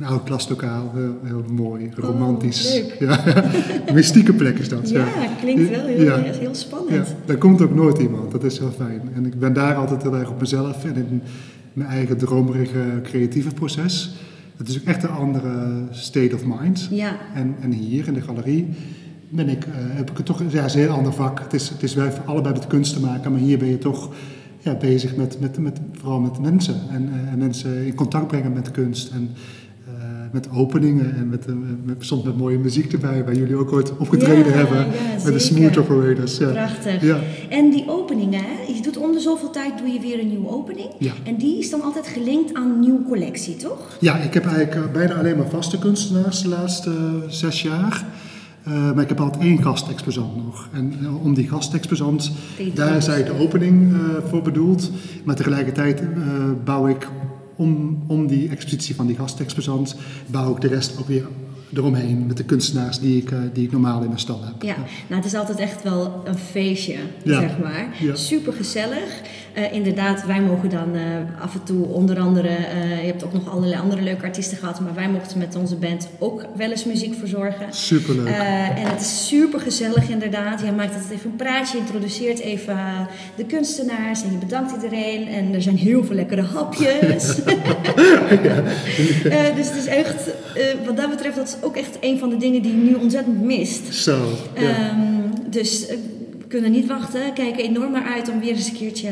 Een 0.00 0.07
oud 0.07 0.23
klaslokaal, 0.23 0.92
heel, 0.95 1.14
heel 1.23 1.45
mooi, 1.50 1.90
romantisch. 1.95 2.66
Oh, 2.66 2.73
leuk. 2.73 2.97
Ja, 3.09 3.45
mystieke 3.95 4.33
plek 4.33 4.59
is 4.59 4.69
dat. 4.69 4.90
Ja, 4.90 5.07
klinkt 5.40 5.69
wel 5.71 5.87
heel, 5.87 6.04
Ja. 6.04 6.16
heel 6.16 6.54
spannend. 6.54 7.09
Ja, 7.09 7.14
daar 7.25 7.37
komt 7.37 7.62
ook 7.62 7.75
nooit 7.75 7.99
iemand, 7.99 8.30
dat 8.30 8.45
is 8.45 8.59
heel 8.59 8.71
fijn. 8.76 9.00
En 9.14 9.26
ik 9.26 9.38
ben 9.38 9.52
daar 9.52 9.75
altijd 9.75 10.02
heel 10.02 10.16
erg 10.16 10.30
op 10.30 10.40
mezelf 10.40 10.85
en 10.85 10.97
in 10.97 11.23
mijn 11.73 11.88
eigen 11.88 12.16
dromerige 12.16 12.80
creatieve 13.02 13.54
proces. 13.54 14.14
Het 14.57 14.69
is 14.69 14.78
ook 14.78 14.85
echt 14.85 15.02
een 15.02 15.11
andere 15.11 15.83
state 15.90 16.35
of 16.35 16.45
mind. 16.45 16.88
Ja. 16.90 17.16
En, 17.35 17.54
en 17.61 17.73
hier 17.73 18.07
in 18.07 18.14
de 18.14 18.21
galerie 18.21 18.69
ben 19.28 19.49
ik, 19.49 19.64
eh, 19.64 19.71
heb 19.75 20.11
ik 20.11 20.16
het 20.16 20.26
toch, 20.26 20.38
ja, 20.38 20.45
het 20.45 20.64
is 20.66 20.75
een 20.75 20.80
heel 20.80 20.90
ander 20.90 21.12
vak. 21.12 21.38
Het 21.40 21.52
is, 21.52 21.69
het 21.69 21.83
is 21.83 21.95
wel 21.95 22.09
allebei 22.25 22.54
met 22.54 22.66
kunst 22.66 22.92
te 22.92 23.00
maken, 23.00 23.33
maar 23.33 23.40
hier 23.40 23.59
ben 23.59 23.69
je 23.69 23.78
toch 23.78 24.11
ja, 24.58 24.75
bezig 24.75 25.17
met, 25.17 25.41
met, 25.41 25.58
met, 25.58 25.80
vooral 25.93 26.21
met 26.21 26.39
mensen. 26.39 26.75
En, 26.91 27.08
eh, 27.13 27.32
en 27.32 27.39
mensen 27.39 27.86
in 27.86 27.95
contact 27.95 28.26
brengen 28.26 28.52
met 28.52 28.71
kunst. 28.71 29.10
En 29.13 29.30
met 30.32 30.49
openingen 30.54 31.14
en 31.16 31.28
met, 31.28 31.47
eh, 31.47 31.54
met, 31.84 31.97
soms 31.99 32.23
met 32.25 32.36
mooie 32.36 32.58
muziek 32.58 32.93
erbij, 32.93 33.25
waar 33.25 33.34
jullie 33.34 33.56
ook 33.56 33.73
ooit 33.73 33.97
opgetreden 33.97 34.52
Ja, 34.52 34.58
hebben. 34.58 34.78
ja, 34.78 34.84
met 35.25 35.32
de. 35.32 35.38
Smooth 35.38 35.76
Operators. 35.78 36.38
Ja. 36.38 36.50
Prachtig. 36.50 37.02
Ja. 37.02 37.19
En 37.49 37.71
die 37.71 37.84
openingen, 37.88 38.40
hè? 38.40 38.73
je 38.75 38.82
doet 38.82 38.97
om 38.97 39.12
de 39.12 39.21
zoveel 39.21 39.50
tijd 39.50 39.78
doe 39.78 39.88
je 39.88 40.00
weer 40.00 40.21
een 40.21 40.28
nieuwe 40.28 40.49
opening. 40.49 40.88
En 41.25 41.36
die 41.36 41.58
is 41.58 41.71
dan 41.71 41.82
altijd 41.82 42.06
gelinkt 42.06 42.54
aan 42.54 42.71
een 42.71 42.80
nieuwe 42.80 43.02
collectie, 43.08 43.56
toch? 43.56 43.97
Ja, 44.00 44.16
ik 44.16 44.34
heb 44.34 44.45
eigenlijk 44.47 44.75
eh, 44.86 44.93
bijna 44.93 45.14
alleen 45.14 45.36
maar 45.36 45.49
vaste 45.49 45.78
kunstenaars 45.78 46.43
de 46.43 46.49
laatste 46.49 46.90
eh, 46.90 47.28
zes 47.28 47.62
jaar. 47.62 48.04
Eh, 48.64 48.73
maar 48.93 49.02
ik 49.02 49.08
heb 49.08 49.21
altijd 49.21 49.43
één 49.43 49.62
gastexposant 49.62 50.36
nog. 50.36 50.69
En 50.73 50.95
eh, 51.02 51.25
om 51.25 51.34
die 51.34 51.49
gastexposant, 51.49 52.32
daar 52.75 52.97
is 52.97 53.06
eigenlijk 53.06 53.38
de 53.38 53.45
opening 53.45 53.93
eh, 53.93 53.99
voor 54.28 54.43
bedoeld. 54.43 54.90
Maar 55.25 55.34
tegelijkertijd 55.34 56.00
eh, 56.00 56.06
bouw 56.64 56.86
ik 56.86 57.08
om, 57.61 58.03
om 58.07 58.27
die 58.27 58.49
expositie 58.49 58.95
van 58.95 59.07
die 59.07 59.17
gastexposant, 59.17 59.95
bouw 60.27 60.55
ik 60.55 60.61
de 60.61 60.69
rest 60.69 60.99
ook 60.99 61.07
weer 61.07 61.27
eromheen 61.75 62.27
met 62.27 62.37
de 62.37 62.45
kunstenaars 62.45 62.99
die 62.99 63.17
ik, 63.23 63.31
eh, 63.31 63.39
die 63.53 63.65
ik 63.65 63.73
normaal 63.73 64.01
in 64.01 64.07
mijn 64.07 64.19
stal 64.19 64.45
heb. 64.45 64.63
Ja, 64.63 64.77
nou 64.77 65.23
het 65.23 65.25
is 65.25 65.35
altijd 65.35 65.59
echt 65.59 65.83
wel 65.83 66.23
een 66.25 66.39
feestje, 66.39 66.97
Ja. 67.25 67.41
zeg 67.41 67.59
maar. 67.59 67.97
Ja. 68.01 68.15
Super 68.15 68.53
gezellig. 68.53 69.21
Inderdaad, 69.73 70.26
wij 70.26 70.41
mogen 70.41 70.69
dan 70.69 70.95
eh, 70.95 71.02
af 71.43 71.54
en 71.54 71.63
toe 71.63 71.86
onder 71.86 72.19
andere, 72.19 72.49
eh, 72.49 73.00
je 73.00 73.06
hebt 73.06 73.25
ook 73.25 73.32
nog 73.32 73.50
allerlei 73.50 73.80
andere 73.80 74.02
leuke 74.02 74.25
artiesten 74.25 74.56
gehad, 74.56 74.80
maar 74.80 74.95
wij 74.95 75.08
mochten 75.08 75.39
met 75.39 75.56
onze 75.56 75.76
band 75.76 76.08
ook 76.19 76.47
wel 76.56 76.71
eens 76.71 76.84
muziek 76.84 77.15
verzorgen. 77.19 77.67
Superleuk. 77.71 78.28
Eh, 78.28 78.69
en 78.69 78.91
het 78.91 79.00
is 79.00 79.26
super 79.26 79.60
gezellig 79.60 80.08
inderdaad. 80.08 80.60
Je 80.60 80.73
maakt 80.73 80.95
altijd 80.95 81.10
even 81.13 81.30
een 81.30 81.36
praatje, 81.36 81.78
introduceert 81.78 82.39
even 82.39 82.78
de 83.36 83.45
kunstenaars 83.45 84.23
en 84.23 84.32
je 84.32 84.39
bedankt 84.39 84.73
iedereen. 84.73 85.28
En 85.28 85.54
er 85.54 85.63
zijn 85.63 85.76
heel 85.76 86.04
veel 86.04 86.17
lekkere 86.17 86.43
hapjes. 86.43 87.34
Eh, 89.30 89.56
dus 89.56 89.67
het 89.69 89.76
is 89.76 89.86
echt, 89.86 90.26
eh, 90.54 90.65
wat 90.86 90.97
dat 90.97 91.10
betreft, 91.10 91.36
dat 91.36 91.49
is 91.49 91.56
ook 91.60 91.76
echt 91.76 91.97
een 92.00 92.19
van 92.19 92.30
de 92.30 92.36
dingen 92.36 92.63
die 92.63 92.71
je 92.76 92.82
nu 92.82 92.95
ontzettend 92.95 93.43
mist. 93.43 93.95
Zo, 93.95 94.19
ja. 94.54 94.60
Ehm, 94.60 95.00
dus 95.47 95.86
eh, 95.86 95.97
kunnen 96.50 96.71
niet 96.71 96.86
wachten, 96.86 97.32
kijken 97.34 97.65
enorm 97.65 97.93
naar 97.93 98.13
uit 98.15 98.30
om 98.30 98.41
weer 98.41 98.54
eens 98.54 98.69
een 98.69 98.76
keertje 98.76 99.08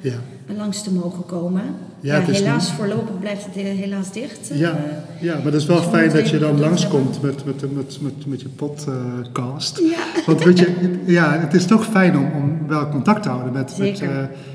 ja. 0.00 0.14
langs 0.56 0.82
te 0.82 0.92
mogen 0.92 1.26
komen. 1.26 1.62
Ja, 2.00 2.16
Ja, 2.16 2.22
helaas, 2.32 2.66
niet- 2.68 2.76
voorlopig 2.78 3.18
blijft 3.20 3.44
het 3.44 3.56
eh, 3.56 3.62
helaas 3.64 4.12
dicht. 4.12 4.50
Ja, 4.54 4.70
Eh, 4.70 5.22
ja, 5.22 5.34
maar 5.42 5.52
dat 5.52 5.60
is 5.60 5.66
wel 5.66 5.76
dus 5.80 5.86
fijn 5.86 6.12
dat 6.12 6.28
je 6.30 6.38
dan 6.38 6.60
langskomt 6.60 7.22
met, 7.22 7.44
met, 7.44 7.72
met, 7.74 7.98
met, 8.00 8.26
met 8.26 8.40
je 8.40 8.48
podcast. 8.48 9.78
Ja. 9.78 10.22
Want 10.26 10.44
weet 10.44 10.58
je, 10.58 10.94
ja, 11.06 11.38
het 11.40 11.54
is 11.54 11.66
toch 11.66 11.86
fijn 11.86 12.16
om, 12.16 12.30
om 12.34 12.68
wel 12.68 12.88
contact 12.88 13.22
te 13.22 13.28
houden 13.28 13.52
met, 13.52 13.78
met, 13.78 14.00
eh, 14.00 14.08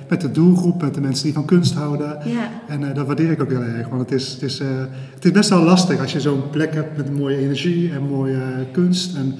met 0.10 0.22
de 0.22 0.32
doelgroep, 0.32 0.82
met 0.82 0.94
de 0.94 1.02
mensen 1.02 1.24
die 1.24 1.34
van 1.34 1.46
kunst 1.46 1.74
houden. 1.74 2.18
Ja. 2.26 2.50
En 2.68 2.90
eh, 2.90 2.96
dat 2.96 3.06
waardeer 3.08 3.32
ik 3.32 3.42
ook 3.42 3.50
heel 3.50 3.62
erg, 3.62 3.88
want 3.88 4.02
het 4.02 4.12
is, 4.22 4.32
het, 4.32 4.42
is, 4.42 4.60
eh, 4.60 4.68
het 5.16 5.26
is 5.26 5.32
best 5.32 5.50
wel 5.50 5.64
lastig 5.64 6.00
als 6.00 6.12
je 6.12 6.20
zo'n 6.22 6.50
plek 6.50 6.74
hebt 6.74 6.98
met 6.98 7.18
mooie 7.18 7.38
energie 7.38 7.92
en 7.92 8.02
mooie 8.08 8.34
eh, 8.36 8.42
kunst. 8.72 9.16
En 9.16 9.36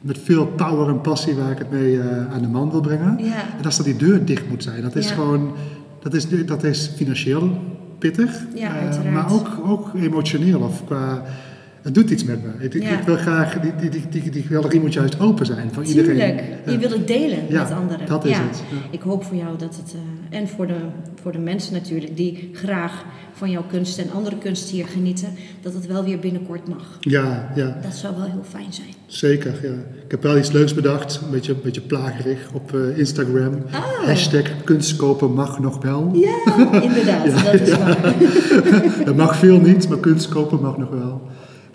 met 0.00 0.18
veel 0.24 0.46
power 0.46 0.88
en 0.88 1.00
passie 1.00 1.34
waar 1.34 1.50
ik 1.50 1.58
het 1.58 1.70
mee 1.70 2.00
eh, 2.00 2.32
aan 2.32 2.40
de 2.42 2.48
man 2.48 2.70
wil 2.70 2.80
brengen. 2.80 3.18
Ja. 3.24 3.34
En 3.58 3.64
als 3.64 3.76
dat 3.76 3.86
die 3.86 3.96
deur 3.96 4.24
dicht 4.24 4.48
moet 4.48 4.62
zijn, 4.62 4.82
dat 4.82 4.96
is 4.96 5.08
Ja. 5.08 5.14
gewoon, 5.14 5.52
dat 6.02 6.14
is, 6.14 6.28
dat 6.46 6.64
is 6.64 6.90
financieel 6.96 7.50
pittig. 7.98 8.30
Ja, 8.54 8.76
eh, 8.76 9.12
maar 9.12 9.32
ook, 9.32 9.48
ook 9.66 9.94
emotioneel 9.94 10.60
of 10.60 10.84
qua... 10.84 11.22
Het 11.86 11.94
doet 11.94 12.10
iets 12.10 12.24
met 12.24 12.42
me. 12.42 12.64
Ik, 12.64 12.74
ik- 12.74 12.82
Ja. 12.82 12.98
ik 13.00 13.06
wil 13.06 13.16
graag, 13.16 13.60
die, 13.60 13.72
die, 13.90 13.90
die, 14.10 14.30
die, 14.30 14.68
die 14.68 14.80
moet 14.80 14.92
juist 14.92 15.20
open 15.20 15.46
zijn 15.46 15.70
voor 15.72 15.82
iedereen. 15.84 16.16
Tuurlijk, 16.16 16.42
je 16.66 16.78
wil 16.78 16.90
het 16.90 17.06
delen 17.06 17.38
Ja, 17.48 17.62
met 17.62 17.72
anderen. 17.72 18.06
dat 18.06 18.24
is 18.24 18.30
ja. 18.30 18.42
het. 18.42 18.62
Ik 18.90 19.00
hoop 19.00 19.24
voor 19.24 19.36
jou 19.36 19.58
dat 19.58 19.76
het, 19.76 19.94
eh, 20.30 20.38
en 20.38 20.48
voor 20.48 20.66
de, 20.66 20.74
voor 21.22 21.32
de 21.32 21.38
mensen 21.38 21.72
natuurlijk, 21.72 22.16
die 22.16 22.50
graag 22.52 23.04
van 23.32 23.50
jouw 23.50 23.62
kunst 23.68 23.98
en 23.98 24.10
andere 24.14 24.36
kunst 24.38 24.68
hier 24.70 24.86
genieten, 24.86 25.28
dat 25.62 25.74
het 25.74 25.86
wel 25.86 26.04
weer 26.04 26.18
binnenkort 26.18 26.68
mag. 26.68 26.96
Ja, 27.00 27.52
ja, 27.54 27.78
Dat 27.82 27.94
zou 27.94 28.16
wel 28.16 28.24
heel 28.24 28.44
fijn 28.48 28.72
zijn. 28.72 28.88
zeker. 29.06 29.52
Ja. 29.62 29.72
Ik 30.04 30.10
heb 30.10 30.22
wel 30.22 30.38
iets 30.38 30.52
leuks 30.52 30.74
bedacht, 30.74 31.20
een 31.24 31.30
beetje, 31.30 31.52
een 31.52 31.60
beetje 31.62 31.80
plagerig 31.80 32.50
op 32.52 32.74
eh, 32.74 32.98
Instagram. 32.98 33.54
Oh. 33.54 34.04
Hashtag 34.06 34.42
kunst 34.64 34.96
kopen 34.96 35.32
mag 35.34 35.58
nog 35.58 35.82
wel. 35.82 36.10
Ja, 36.14 36.62
inderdaad, 36.82 37.24
dat 37.44 37.60
is 37.60 37.76
waar. 37.78 38.14
Dat 39.04 39.16
mag 39.24 39.36
veel 39.36 39.60
niet, 39.60 39.88
maar 39.88 39.98
kunst 39.98 40.28
kopen 40.28 40.60
mag 40.60 40.78
nog 40.78 40.90
wel. 40.90 41.22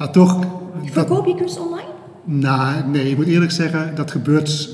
Maar 0.02 0.12
toch, 0.12 0.46
Verkoop 0.84 1.26
je 1.26 1.36
kunst 1.36 1.60
online? 1.60 1.88
Nou, 2.24 2.88
nee, 2.90 3.10
ik 3.10 3.18
moet 3.18 3.26
eerlijk 3.26 3.52
zeggen, 3.52 3.96
dat 3.96 4.12
gebeurt 4.12 4.70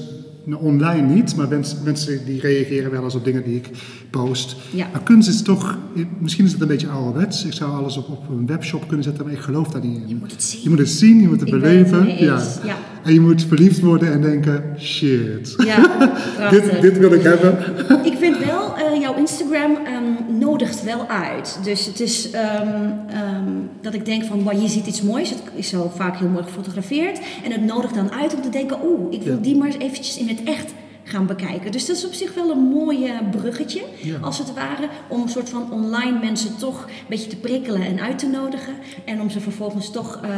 online 0.56 1.14
niet, 1.14 1.36
maar 1.36 1.48
mensen, 1.48 1.78
mensen 1.84 2.26
die 2.26 2.40
reageren 2.40 2.92
wel 2.92 3.04
eens 3.04 3.16
op 3.16 3.24
dingen 3.24 3.44
die 3.44 3.56
ik 3.56 3.70
post. 4.10 4.56
Ja. 4.72 4.88
Maar 4.92 5.04
kunst 5.04 5.30
is 5.30 5.42
toch, 5.42 5.78
misschien 6.20 6.46
is 6.46 6.52
het 6.52 6.62
een 6.62 6.68
beetje 6.68 6.88
ouderwets. 6.88 7.46
Ik 7.46 7.54
zou 7.54 7.72
alles 7.72 7.98
op, 7.98 8.10
op 8.10 8.30
een 8.30 8.46
webshop 8.46 8.88
kunnen 8.88 9.04
zetten, 9.04 9.26
maar 9.26 9.34
ik 9.34 9.40
geloof 9.40 9.68
daar 9.68 9.86
niet 9.86 9.98
in. 10.02 10.08
Je 10.08 10.16
moet 10.16 10.32
het 10.32 10.44
zien. 10.44 10.62
Je 10.64 10.70
moet 10.70 10.80
het 10.80 10.90
zien, 10.90 11.22
je 11.22 11.28
moet 11.28 11.40
het 11.40 11.50
Ik 11.50 11.60
beleven. 11.60 12.06
het 12.10 12.20
ja. 12.64 12.78
En 13.08 13.14
je 13.14 13.22
moet 13.22 13.46
verliefd 13.48 13.80
worden 13.80 14.12
en 14.14 14.22
denken, 14.22 14.76
shit. 14.80 15.54
Ja, 15.66 16.10
dit, 16.50 16.82
dit 16.82 16.98
wil 16.98 17.12
ik 17.14 17.22
hebben. 17.24 17.58
Ik 18.06 18.18
vind 18.18 18.38
wel, 18.38 18.76
eh, 18.78 19.02
jouw 19.02 19.16
Instagram 19.16 19.76
ehm, 19.86 20.38
nodigt 20.40 20.84
wel 20.84 21.08
uit. 21.08 21.60
Dus 21.64 21.86
het 21.86 22.00
is 22.00 22.30
ehm, 22.32 22.68
ehm, 23.10 23.52
dat 23.82 23.94
ik 23.94 24.06
denk 24.06 24.24
van, 24.24 24.44
wow, 24.44 24.62
je 24.62 24.68
ziet 24.68 24.88
iets 24.88 25.02
moois. 25.02 25.30
Het 25.30 25.42
is 25.56 25.70
zo 25.70 25.92
vaak 25.96 26.18
heel 26.18 26.28
mooi 26.28 26.44
gefotografeerd. 26.44 27.20
En 27.44 27.52
het 27.52 27.66
nodigt 27.66 27.94
dan 27.94 28.12
uit 28.12 28.36
om 28.36 28.42
te 28.42 28.50
denken, 28.50 28.78
oeh, 28.86 29.14
ik 29.14 29.22
wil 29.24 29.34
Ja. 29.36 29.42
die 29.42 29.56
maar 29.58 29.68
eens 29.68 29.78
eventjes 29.78 30.18
in 30.18 30.28
het 30.28 30.44
echt 30.44 30.74
gaan 31.08 31.26
bekijken. 31.26 31.72
Dus 31.72 31.86
dat 31.86 31.96
is 31.96 32.06
op 32.06 32.14
zich 32.14 32.34
wel 32.34 32.52
een 32.52 32.64
mooi 32.64 33.12
bruggetje, 33.32 33.82
Ja. 34.04 34.18
als 34.22 34.38
het 34.38 34.54
ware. 34.54 34.88
Om 35.08 35.22
een 35.22 35.30
soort 35.30 35.50
van 35.50 35.72
online 35.72 36.20
mensen 36.20 36.58
toch 36.58 36.82
een 36.84 37.06
beetje 37.10 37.30
te 37.30 37.36
prikkelen 37.38 37.82
en 37.82 38.00
uit 38.00 38.20
te 38.20 38.28
nodigen. 38.28 38.74
En 39.06 39.22
om 39.22 39.30
ze 39.30 39.40
vervolgens 39.40 39.92
toch 39.92 40.20
eh, 40.24 40.30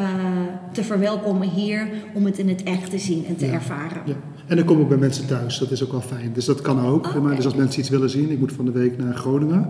te 0.71 0.83
verwelkomen 0.83 1.49
hier, 1.49 1.89
om 2.13 2.25
het 2.25 2.37
in 2.37 2.49
het 2.49 2.63
echt 2.63 2.89
te 2.89 2.99
zien 2.99 3.25
en 3.27 3.35
te 3.35 3.45
Ja. 3.45 3.51
ervaren. 3.53 4.01
Ja. 4.05 4.13
En 4.47 4.55
dan 4.55 4.65
kom 4.65 4.81
ik 4.81 4.87
bij 4.87 4.97
mensen 4.97 5.27
thuis, 5.27 5.57
dat 5.57 5.71
is 5.71 5.83
ook 5.83 5.91
wel 5.91 6.01
fijn. 6.01 6.31
Dus 6.33 6.45
dat 6.45 6.61
kan 6.61 6.85
ook. 6.85 7.07
Oké. 7.07 7.19
Maar 7.19 7.35
dus 7.35 7.45
als 7.45 7.55
mensen 7.55 7.79
iets 7.79 7.89
willen 7.89 8.09
zien, 8.09 8.31
ik 8.31 8.39
moet 8.39 8.51
van 8.53 8.65
de 8.65 8.71
week 8.71 8.97
naar 8.97 9.13
Groningen. 9.15 9.67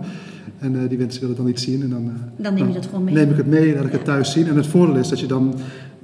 En 0.58 0.82
eh, 0.82 0.88
die 0.88 0.98
mensen 0.98 1.20
willen 1.20 1.36
dan 1.36 1.48
iets 1.48 1.62
zien. 1.62 1.82
En 1.82 1.90
dan, 1.90 2.04
eh, 2.06 2.44
Dan 2.44 2.54
neem 2.54 2.66
je 2.68 2.74
dat 2.74 2.86
gewoon 2.86 3.04
mee. 3.04 3.14
Neem 3.14 3.30
ik 3.30 3.36
het 3.36 3.46
mee, 3.46 3.74
laat 3.74 3.84
ik 3.84 3.92
het 3.92 4.04
thuis 4.04 4.32
zien. 4.32 4.48
En 4.48 4.56
het 4.56 4.66
voordeel 4.66 4.96
is 4.96 5.08
dat 5.08 5.20
je 5.20 5.26
dan... 5.26 5.54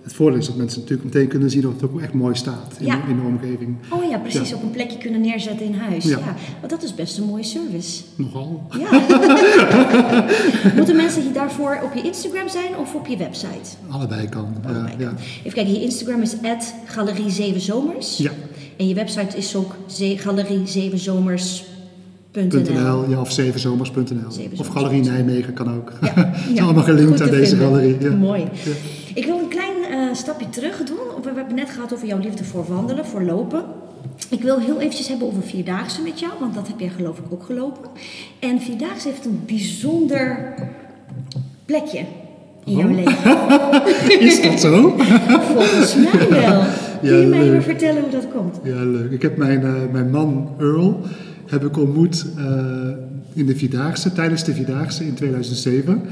Het 0.07 0.15
voordeel 0.15 0.39
is 0.39 0.47
dat 0.47 0.57
mensen 0.57 0.81
natuurlijk 0.81 1.15
meteen 1.15 1.29
kunnen 1.29 1.51
zien 1.51 1.67
of 1.67 1.73
het 1.73 1.83
ook 1.83 2.01
echt 2.01 2.13
mooi 2.13 2.35
staat 2.35 2.75
in, 2.79 2.87
Ja. 2.87 2.97
de, 2.97 3.11
in 3.11 3.17
de 3.17 3.23
omgeving. 3.23 3.77
Oh 3.91 4.11
ja, 4.11 4.19
precies. 4.19 4.49
Ja. 4.49 4.57
Op 4.57 4.63
een 4.63 4.71
plekje 4.71 4.99
kunnen 4.99 5.21
neerzetten 5.21 5.67
in 5.67 5.75
huis. 5.75 6.05
Ja. 6.05 6.19
Ja. 6.19 6.35
Want 6.61 6.71
dat 6.71 6.83
is 6.83 6.95
best 6.95 7.19
een 7.19 7.25
mooie 7.25 7.43
service. 7.43 8.03
Nogal. 8.17 8.63
Ja. 8.79 9.01
Moeten 10.77 10.97
mensen 10.97 11.23
hier 11.23 11.33
daarvoor 11.33 11.81
op 11.85 11.95
je 11.95 12.03
Instagram 12.03 12.49
zijn 12.49 12.77
of 12.77 12.95
op 12.95 13.07
je 13.07 13.17
website? 13.17 13.77
Allebei 13.89 14.29
kan. 14.29 14.47
Allebei 14.65 14.95
ja. 14.99 15.07
kan. 15.07 15.17
Even 15.39 15.53
kijken, 15.53 15.73
je 15.73 15.81
Instagram 15.83 16.23
is 16.23 16.35
galerie 16.85 17.31
7 17.31 17.61
zomers. 17.61 18.17
Ja. 18.17 18.31
En 18.77 18.89
je 18.89 18.95
website 18.95 19.37
is 19.37 19.57
ook 19.57 19.75
galerie7zomers.nl. 19.97 21.75
.nl, 22.43 23.09
ja, 23.09 23.21
of 23.21 23.33
zevenzomers.nl. 23.33 24.49
Of. 24.57 24.67
Galerie 24.69 25.03
Nijmegen 25.03 25.53
kan 25.53 25.75
ook. 25.75 25.93
Ja, 26.55 26.63
allemaal 26.65 26.83
gelinkt 26.85 27.21
aan 27.21 27.31
deze 27.31 27.57
vinden. 27.57 27.69
galerie. 27.69 27.97
Ja. 28.01 28.11
Mooi. 28.11 28.41
Ja. 28.41 28.73
Ik 29.15 29.25
wil 29.25 29.39
een 29.39 29.49
klein 29.49 29.66
eh, 30.09 30.15
stapje 30.15 30.49
terug 30.49 30.83
doen. 30.85 31.23
We 31.23 31.31
hebben 31.35 31.55
net 31.55 31.71
gehad 31.71 31.93
over 31.95 32.07
jouw 32.07 32.19
liefde 32.19 32.45
voor 32.45 32.65
wandelen, 32.69 33.07
voor 33.07 33.23
lopen. 33.23 33.65
Ik 34.31 34.43
wil 34.43 34.59
heel 34.59 34.81
eventjes 34.81 35.09
hebben 35.09 35.27
over 35.27 35.43
Vierdaagse 35.43 36.03
met 36.03 36.21
jou, 36.21 36.33
want 36.41 36.55
dat 36.55 36.69
heb 36.69 36.81
jij 36.81 36.89
geloof 36.89 37.19
ik 37.19 37.25
ook 37.31 37.43
gelopen. 37.45 37.91
En 38.39 38.61
Vierdaagse 38.61 39.09
heeft 39.09 39.25
een 39.25 39.43
bijzonder 39.47 40.55
plekje 41.65 42.05
in 42.65 42.77
jouw 42.77 42.89
Oh. 42.89 42.95
leven. 42.95 44.21
Is 44.29 44.43
dat 44.43 44.61
zo? 44.61 44.95
Volgens 45.55 45.95
mij 45.95 46.29
wel. 46.29 46.63
Kun 47.01 47.09
je 47.11 47.23
Ja, 47.23 47.27
mij 47.29 47.43
even 47.43 47.63
vertellen 47.63 48.03
hoe 48.03 48.11
dat 48.11 48.29
komt? 48.35 48.57
Ja, 48.63 48.85
leuk. 48.85 49.11
Ik 49.11 49.23
heb 49.23 49.37
mijn, 49.37 49.63
eh, 49.65 49.73
mijn 49.93 50.11
man 50.11 50.49
Earl 50.59 51.01
heb 51.47 51.65
ik 51.65 51.77
ontmoet 51.77 52.27
eh, 52.37 52.45
in 53.37 53.47
de 53.47 53.57
Vierdaagse, 53.57 54.13
tijdens 54.13 54.45
de 54.45 54.55
Vierdaagse 54.55 55.05
in 55.07 55.15
2007. 55.15 56.03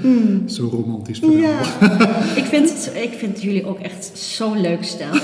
Zo 0.46 0.68
romantisch 0.72 1.18
verhaal. 1.18 1.37
Hmm. 1.37 1.88
Ja, 1.88 2.18
ik 2.42 2.44
vind, 2.44 2.70
het, 2.70 2.92
ik 3.02 3.12
vind 3.18 3.42
jullie 3.42 3.64
ook 3.66 3.78
echt 3.78 4.10
zo'n 4.18 4.60
leuk 4.60 4.84
stel. 4.84 5.12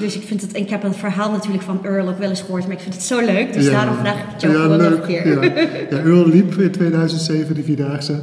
Dus 0.00 0.14
ik 0.16 0.22
vind 0.22 0.40
het, 0.40 0.56
ik 0.56 0.70
heb 0.70 0.82
het 0.82 0.96
verhaal 0.96 1.30
natuurlijk 1.30 1.62
van 1.62 1.84
Earl 1.84 2.08
ook 2.08 2.18
wel 2.18 2.28
eens 2.28 2.40
gehoord, 2.40 2.62
maar 2.66 2.72
ik 2.76 2.80
vind 2.82 2.94
het 2.94 3.02
zo 3.02 3.20
leuk. 3.24 3.52
Dus 3.52 3.64
Ja. 3.64 3.70
daarom 3.70 3.96
vraag 3.96 4.14
ik 4.18 4.24
het 4.32 4.40
jou 4.42 4.54
Ja, 4.54 4.76
nog 4.76 4.92
een 4.92 5.02
keer. 5.06 5.28
Ja. 5.28 5.42
Ja, 5.90 5.96
Earl 6.04 6.28
liep 6.28 6.54
in 6.54 6.70
2007 6.70 7.54
de 7.54 7.62
Vierdaagse. 7.62 8.20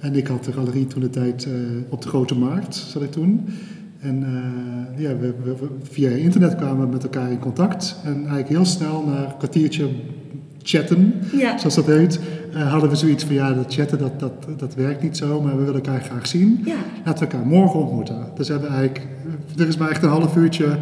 En 0.00 0.14
ik 0.16 0.26
had 0.26 0.44
de 0.44 0.52
galerie 0.52 0.86
toen 0.86 1.00
de 1.00 1.10
tijd 1.10 1.44
eh, 1.44 1.50
op 1.88 2.02
de 2.02 2.08
Grote 2.08 2.34
Markt, 2.34 2.74
zat 2.74 3.02
ik 3.02 3.10
toen. 3.10 3.44
En 4.00 4.22
eh, 4.96 5.02
ja, 5.02 5.16
we- 5.16 5.34
via 5.90 6.08
internet 6.10 6.56
kwamen 6.56 6.86
we 6.86 6.92
met 6.92 7.02
elkaar 7.02 7.30
in 7.30 7.38
contact. 7.38 7.96
En 8.04 8.14
eigenlijk 8.16 8.48
heel 8.48 8.64
snel, 8.64 9.04
na 9.06 9.24
een 9.24 9.36
kwartiertje 9.38 9.88
chatten, 10.62 11.14
Ja. 11.32 11.58
zoals 11.58 11.74
dat 11.74 11.86
heet, 11.86 12.20
eh, 12.52 12.70
hadden 12.70 12.90
we 12.90 12.96
zoiets 12.96 13.24
van 13.24 13.34
ja, 13.34 13.52
dat 13.52 13.74
chatten 13.74 13.98
dat, 13.98 14.20
dat, 14.20 14.32
dat 14.58 14.74
werkt 14.74 15.02
niet 15.02 15.16
zo, 15.16 15.40
maar 15.40 15.56
we 15.56 15.64
willen 15.64 15.74
elkaar 15.84 16.00
graag 16.02 16.26
zien. 16.26 16.60
Ja. 16.64 16.74
Laten 17.04 17.26
we 17.26 17.32
elkaar 17.32 17.46
morgen 17.46 17.80
ontmoeten. 17.80 18.26
Dus 18.34 18.46
we 18.46 18.52
hebben 18.52 18.70
eigenlijk, 18.70 19.06
er 19.58 19.68
is 19.68 19.76
maar 19.76 19.90
echt 19.90 20.02
een 20.02 20.08
half 20.08 20.36
uurtje 20.36 20.78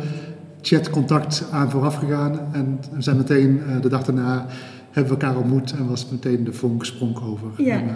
chatcontact 0.62 1.44
aan 1.50 1.70
vooraf 1.70 1.94
gegaan. 1.94 2.38
En 2.52 2.78
we 2.94 3.02
zijn 3.02 3.16
meteen 3.16 3.60
eh, 3.68 3.80
de 3.80 3.88
dag 3.88 4.04
daarna 4.04 4.46
hebben 4.90 5.14
we 5.14 5.20
elkaar 5.20 5.38
ontmoet 5.40 5.72
en 5.72 5.88
was 5.88 6.08
meteen 6.10 6.44
de 6.44 6.52
vonk 6.52 6.84
sprong 6.84 7.22
over. 7.22 7.48
Ja. 7.64 7.74
En, 7.74 7.88
eh, 7.88 7.94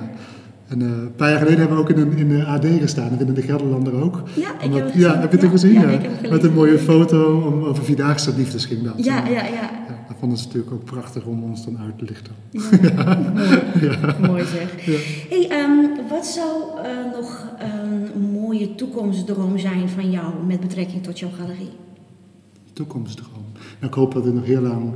en, 0.72 0.82
eh, 0.82 0.88
een 0.88 1.14
paar 1.16 1.28
jaar 1.30 1.38
geleden 1.38 1.58
hebben 1.58 1.76
we 1.76 1.82
ook 1.82 1.90
in, 1.90 1.98
een, 1.98 2.16
in 2.16 2.28
de 2.28 2.44
AD 2.44 2.66
gestaan, 2.80 3.18
en 3.18 3.26
in 3.26 3.34
de 3.34 3.42
Gelderlander 3.42 3.94
ook. 4.02 4.22
Ja, 4.34 4.48
ik 4.60 4.64
Omdat- 4.64 4.78
heb 4.78 4.84
het 4.84 4.92
gezien. 4.92 5.10
ja, 5.10 5.20
heb 5.20 5.30
je 5.30 5.36
het 5.36 5.42
Ja, 5.46 5.50
gezien? 5.50 5.72
ja, 5.72 5.80
Ja, 5.80 5.86
ik 5.88 5.92
heb 5.92 6.02
het 6.02 6.16
gelezen. 6.16 6.30
Met 6.36 6.44
een 6.44 6.52
mooie 6.54 6.78
foto 6.78 7.40
om, 7.46 7.64
over 7.64 7.84
Vierdaagse 7.84 8.34
liefdes 8.36 8.64
ging 8.64 8.82
dat. 8.82 9.04
Ja, 9.04 9.24
En, 9.26 9.32
ja, 9.32 9.42
ja. 9.44 9.50
ja, 9.52 9.70
dat 10.08 10.16
vonden 10.18 10.38
ze 10.38 10.44
natuurlijk 10.46 10.72
ook 10.72 10.84
prachtig 10.84 11.24
om 11.24 11.42
ons 11.42 11.64
dan 11.64 11.78
uit 11.78 11.98
te 11.98 12.04
lichten. 12.04 12.32
Mooi, 13.82 14.26
mooi 14.26 14.44
zeg. 14.44 14.86
Ja. 14.86 14.98
Hey, 15.28 15.48
ehm, 15.50 16.08
wat 16.08 16.26
zou 16.26 16.50
eh, 16.82 17.12
nog 17.20 17.46
een 18.14 18.30
mooie 18.32 18.74
toekomstdroom 18.74 19.58
zijn 19.58 19.88
van 19.88 20.10
jou 20.10 20.24
met 20.46 20.60
betrekking 20.60 21.02
tot 21.02 21.18
jouw 21.18 21.30
galerie? 21.38 21.70
toekomstdroom. 22.72 23.44
Nou, 23.52 23.86
ik 23.86 23.94
hoop 23.94 24.14
dat 24.14 24.26
ik 24.26 24.34
nog 24.34 24.44
heel 24.44 24.60
lang 24.60 24.92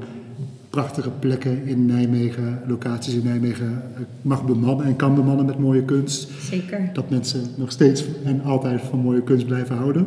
prachtige 0.77 1.11
plekken 1.11 1.67
in 1.67 1.87
Nijmegen, 1.87 2.62
locaties 2.67 3.15
in 3.15 3.25
Nijmegen, 3.25 3.83
eh, 3.95 4.01
mag 4.23 4.45
bemannen 4.45 4.87
en 4.87 4.97
kan 4.97 5.15
bemannen 5.15 5.47
met 5.47 5.59
mooie 5.59 5.85
kunst. 5.85 6.29
Zeker. 6.41 6.91
Dat 6.93 7.11
mensen 7.11 7.47
nog 7.57 7.71
steeds 7.71 8.05
en 8.25 8.43
altijd 8.43 8.81
van 8.81 8.99
mooie 8.99 9.23
kunst 9.23 9.47
blijven 9.47 9.77
houden. 9.77 10.07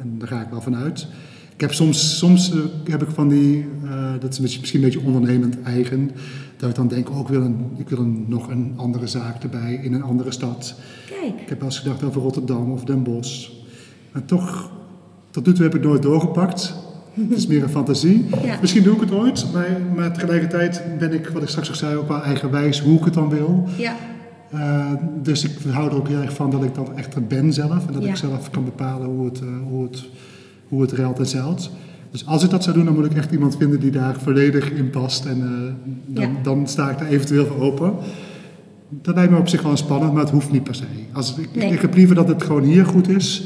En 0.00 0.14
daar 0.18 0.28
ga 0.28 0.40
ik 0.40 0.50
wel 0.50 0.60
van 0.60 0.76
uit. 0.76 1.06
Ik 1.54 1.60
heb 1.60 1.72
soms, 1.72 2.18
soms 2.18 2.52
eh, 2.52 2.58
heb 2.84 3.02
ik 3.02 3.08
van 3.08 3.28
die, 3.28 3.66
eh, 3.84 4.12
dat 4.20 4.32
is 4.32 4.40
misschien 4.40 4.74
een 4.74 4.90
beetje 4.90 5.06
ondernemend 5.06 5.62
eigen, 5.62 6.10
dat 6.56 6.70
ik 6.70 6.76
dan 6.76 6.88
denk, 6.88 7.10
oh 7.10 7.20
ik 7.20 7.28
wil, 7.28 7.42
een, 7.42 7.66
ik 7.76 7.88
wil 7.88 7.98
een, 7.98 8.24
nog 8.28 8.48
een 8.48 8.72
andere 8.76 9.06
zaak 9.06 9.42
erbij 9.42 9.80
in 9.82 9.92
een 9.92 10.02
andere 10.02 10.30
stad. 10.30 10.74
Kijk. 11.06 11.40
Ik 11.40 11.48
heb 11.48 11.58
wel 11.58 11.68
eens 11.68 11.78
gedacht 11.78 12.02
over 12.02 12.22
Rotterdam 12.22 12.72
of 12.72 12.84
Den 12.84 13.02
Bosch. 13.02 13.50
Maar 14.12 14.24
toch, 14.24 14.70
tot 15.30 15.46
nu 15.46 15.52
toe 15.52 15.64
heb 15.64 15.74
ik 15.74 15.82
nooit 15.82 16.02
doorgepakt. 16.02 16.74
Het 17.28 17.38
is 17.38 17.46
meer 17.46 17.62
een 17.62 17.68
fantasie. 17.68 18.26
Ja. 18.42 18.58
Misschien 18.60 18.82
doe 18.82 18.94
ik 18.94 19.00
het 19.00 19.12
ooit, 19.12 19.46
maar, 19.52 19.80
maar 19.96 20.12
tegelijkertijd 20.12 20.82
ben 20.98 21.12
ik, 21.12 21.28
wat 21.28 21.42
ik 21.42 21.48
straks 21.48 21.68
al 21.68 21.74
zei, 21.74 21.96
ook 21.96 22.08
wel 22.08 22.22
eigenwijs 22.22 22.80
hoe 22.80 22.98
ik 22.98 23.04
het 23.04 23.14
dan 23.14 23.28
wil. 23.28 23.68
Ja, 23.76 23.96
Eh, 24.52 24.92
dus 25.22 25.44
ik 25.44 25.50
hou 25.68 25.88
er 25.90 25.96
ook 25.96 26.08
heel 26.08 26.20
erg 26.20 26.32
van 26.34 26.50
dat 26.50 26.62
ik 26.64 26.74
dan 26.74 26.96
echt 26.96 27.14
er 27.14 27.24
ben 27.26 27.52
zelf. 27.52 27.86
En 27.86 27.92
dat 27.92 28.02
Ja. 28.02 28.08
ik 28.08 28.16
zelf 28.16 28.50
kan 28.50 28.64
bepalen 28.64 29.08
hoe 29.08 29.24
het, 29.24 29.40
eh, 29.40 29.46
hoe 29.68 29.82
het, 29.82 30.04
hoe 30.68 30.80
het 30.82 30.92
ruilt 30.92 31.18
en 31.18 31.26
zeilt. 31.26 31.70
Dus 32.10 32.26
als 32.26 32.44
ik 32.44 32.50
dat 32.50 32.62
zou 32.62 32.76
doen, 32.76 32.84
dan 32.84 32.94
moet 32.94 33.04
ik 33.04 33.14
echt 33.16 33.32
iemand 33.32 33.56
vinden 33.56 33.80
die 33.80 33.90
daar 33.90 34.14
volledig 34.20 34.70
in 34.70 34.90
past. 34.90 35.24
En 35.24 35.36
eh, 35.42 35.92
dan, 36.06 36.24
Ja. 36.32 36.42
dan 36.42 36.66
sta 36.68 36.90
ik 36.90 36.98
daar 36.98 37.08
eventueel 37.08 37.46
voor 37.46 37.60
open. 37.60 37.92
Dat 38.88 39.14
lijkt 39.14 39.32
me 39.32 39.38
op 39.38 39.48
zich 39.48 39.62
wel 39.62 39.76
spannend, 39.76 40.12
maar 40.12 40.22
het 40.22 40.30
hoeft 40.32 40.52
niet 40.52 40.64
per 40.64 40.74
se. 40.74 40.84
Als, 41.12 41.34
ik, 41.38 41.48
Nee. 41.54 41.72
ik 41.72 41.80
heb 41.80 41.94
liever 41.94 42.14
dat 42.14 42.28
het 42.28 42.42
gewoon 42.42 42.62
hier 42.62 42.86
goed 42.86 43.08
is. 43.08 43.44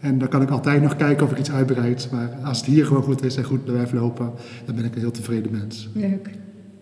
En 0.00 0.18
dan 0.18 0.28
kan 0.28 0.42
ik 0.42 0.50
altijd 0.50 0.82
nog 0.82 0.96
kijken 0.96 1.26
of 1.26 1.32
ik 1.32 1.38
iets 1.38 1.50
uitbreid. 1.50 2.08
Maar 2.12 2.30
als 2.44 2.56
het 2.58 2.66
hier 2.66 2.86
gewoon 2.86 3.02
goed 3.02 3.24
is 3.24 3.36
en 3.36 3.44
goed 3.44 3.64
blijft 3.64 3.92
lopen, 3.92 4.30
dan 4.64 4.74
ben 4.74 4.84
ik 4.84 4.94
een 4.94 5.00
heel 5.00 5.10
tevreden 5.10 5.52
mens. 5.52 5.88
leuk. 5.94 6.28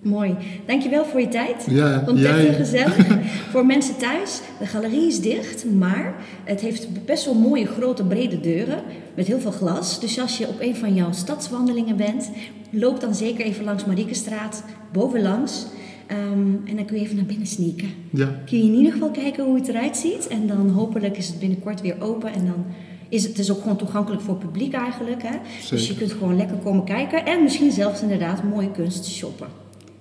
Mooi. 0.03 0.35
Dankjewel 0.67 1.05
voor 1.05 1.21
je 1.21 1.29
tijd. 1.29 1.67
Ja, 1.71 2.05
Ontdekte 2.07 2.43
jij- 2.43 2.55
gezellig. 2.55 3.07
voor 3.53 3.67
mensen 3.67 3.97
thuis, 3.97 4.41
de 4.59 4.67
galerie 4.67 5.07
is 5.07 5.21
dicht, 5.21 5.65
maar 5.71 6.15
het 6.45 6.61
heeft 6.61 7.05
best 7.05 7.25
wel 7.25 7.35
mooie 7.35 7.67
grote 7.67 8.05
brede 8.05 8.41
deuren 8.41 8.83
met 9.15 9.27
heel 9.27 9.41
veel 9.41 9.51
glas. 9.51 10.01
Dus 10.01 10.21
als 10.21 10.39
je 10.39 10.49
op 10.49 10.61
een 10.61 10.77
van 10.77 10.95
jouw 10.95 11.13
stadswandelingen 11.13 11.97
bent, 11.97 12.31
loop 12.71 13.01
dan 13.01 13.15
zeker 13.15 13.45
even 13.45 13.65
langs 13.65 13.85
Mariekestraat, 13.85 14.65
bovenlangs. 14.93 15.67
Ehm, 16.07 16.21
en 16.65 16.77
dan 16.77 16.85
kun 16.85 16.97
je 16.97 17.03
even 17.03 17.17
naar 17.17 17.25
binnen 17.25 17.47
sneaken. 17.47 17.89
Ja, 18.11 18.29
Kun 18.47 18.59
je 18.59 18.65
in 18.65 18.75
ieder 18.75 18.93
geval 18.93 19.11
kijken 19.11 19.45
hoe 19.45 19.57
het 19.59 19.69
eruit 19.69 19.97
ziet. 19.97 20.27
En 20.27 20.47
dan 20.47 20.69
hopelijk 20.71 21.17
is 21.17 21.29
het 21.29 21.39
binnenkort 21.39 21.81
weer 21.81 21.97
open. 22.01 22.33
En 22.33 22.45
dan 22.47 22.65
is 23.09 23.23
het, 23.23 23.39
is 23.39 23.51
ook 23.51 23.61
gewoon 23.63 23.77
toegankelijk 23.77 24.23
voor 24.23 24.35
het 24.35 24.43
publiek 24.45 24.75
eigenlijk. 24.75 25.23
Hè? 25.23 25.37
Dus 25.71 25.89
je 25.89 25.95
kunt 25.97 26.13
gewoon 26.13 26.37
lekker 26.37 26.57
komen 26.57 26.85
kijken. 26.85 27.27
En 27.27 27.43
misschien 27.43 27.73
zelfs 27.73 28.03
inderdaad 28.03 28.43
mooie 28.43 28.71
kunst 28.71 29.07
shoppen. 29.07 29.47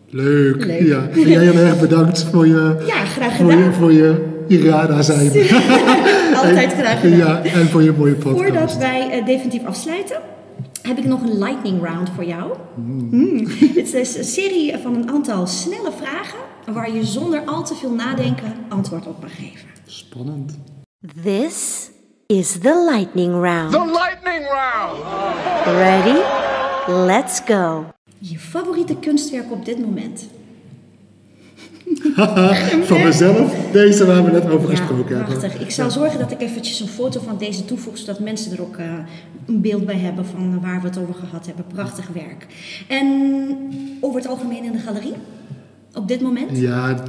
leuk. 0.09 0.65
Leuk. 0.65 0.87
Ja. 0.87 1.07
En 1.07 1.21
jij 1.21 1.43
heel 1.43 1.55
erg 1.57 1.79
bedankt 1.79 2.23
voor 2.23 2.47
je, 2.47 2.83
Ja, 2.87 3.05
graag 3.05 3.35
voor 3.35 3.45
je, 3.51 3.57
gedaan. 3.57 3.73
voor 3.73 3.93
je 3.93 4.25
Irada 4.47 5.01
zijn. 5.01 5.27
Altijd 6.43 6.73
graag 6.73 6.99
gedaan. 6.99 7.17
Ja, 7.17 7.43
en 7.43 7.67
voor 7.67 7.83
je 7.83 7.91
mooie 7.97 8.13
podcast. 8.13 8.43
Voordat 8.43 8.77
wij 8.77 9.09
eh, 9.09 9.25
definitief 9.25 9.65
afsluiten, 9.65 10.17
heb 10.81 10.97
ik 10.97 11.05
nog 11.05 11.21
een 11.21 11.37
lightning 11.37 11.83
round 11.83 12.09
voor 12.15 12.25
jou. 12.25 12.53
Mm. 12.75 13.47
Het 13.75 13.93
is 13.93 14.17
een 14.17 14.23
serie 14.23 14.77
van 14.77 14.95
een 14.95 15.09
aantal 15.09 15.47
snelle 15.47 15.91
vragen 16.01 16.39
waar 16.73 16.93
je 16.95 17.05
zonder 17.05 17.41
al 17.45 17.63
te 17.63 17.75
veel 17.75 17.91
nadenken 17.91 18.53
antwoord 18.69 19.07
op 19.07 19.21
mag 19.21 19.35
geven. 19.35 19.67
Spannend. 19.85 20.57
This 21.23 21.89
is 22.27 22.59
the 22.59 22.73
lightning 22.73 23.33
round. 23.41 23.71
The 23.71 23.85
lightning 23.85 24.43
round! 24.43 24.99
Ready? 25.65 26.19
Let's 26.87 27.39
go. 27.45 27.85
Je 28.19 28.39
favoriete 28.39 28.95
kunstwerk 28.95 29.51
op 29.51 29.65
dit 29.65 29.79
moment? 29.79 30.27
Van 32.89 33.03
mezelf, 33.03 33.71
deze 33.71 34.05
waar 34.05 34.23
we 34.23 34.31
net 34.31 34.49
over 34.49 34.69
gesproken 34.69 35.15
ja, 35.15 35.15
hebben. 35.15 35.37
prachtig. 35.39 35.61
Ik 35.61 35.71
zal 35.71 35.91
zorgen 35.91 36.19
dat 36.19 36.31
ik 36.31 36.41
eventjes 36.41 36.79
een 36.79 36.87
foto 36.87 37.21
van 37.21 37.37
deze 37.37 37.65
toevoeg, 37.65 37.97
zodat 37.97 38.19
mensen 38.19 38.51
er 38.51 38.61
ook 38.61 38.77
eh, 38.77 38.85
een 39.45 39.61
beeld 39.61 39.85
bij 39.85 39.97
hebben 39.97 40.25
van 40.25 40.61
waar 40.61 40.81
we 40.81 40.87
het 40.87 40.97
over 40.97 41.13
gehad 41.13 41.45
hebben. 41.45 41.65
Prachtig 41.73 42.07
werk. 42.07 42.47
En 42.87 43.07
over 44.01 44.19
het 44.19 44.29
algemeen 44.29 44.63
in 44.63 44.71
de 44.71 44.77
galerie? 44.77 45.13
Op 45.93 46.07
dit 46.07 46.21
moment? 46.21 46.57
Ja, 46.57 47.03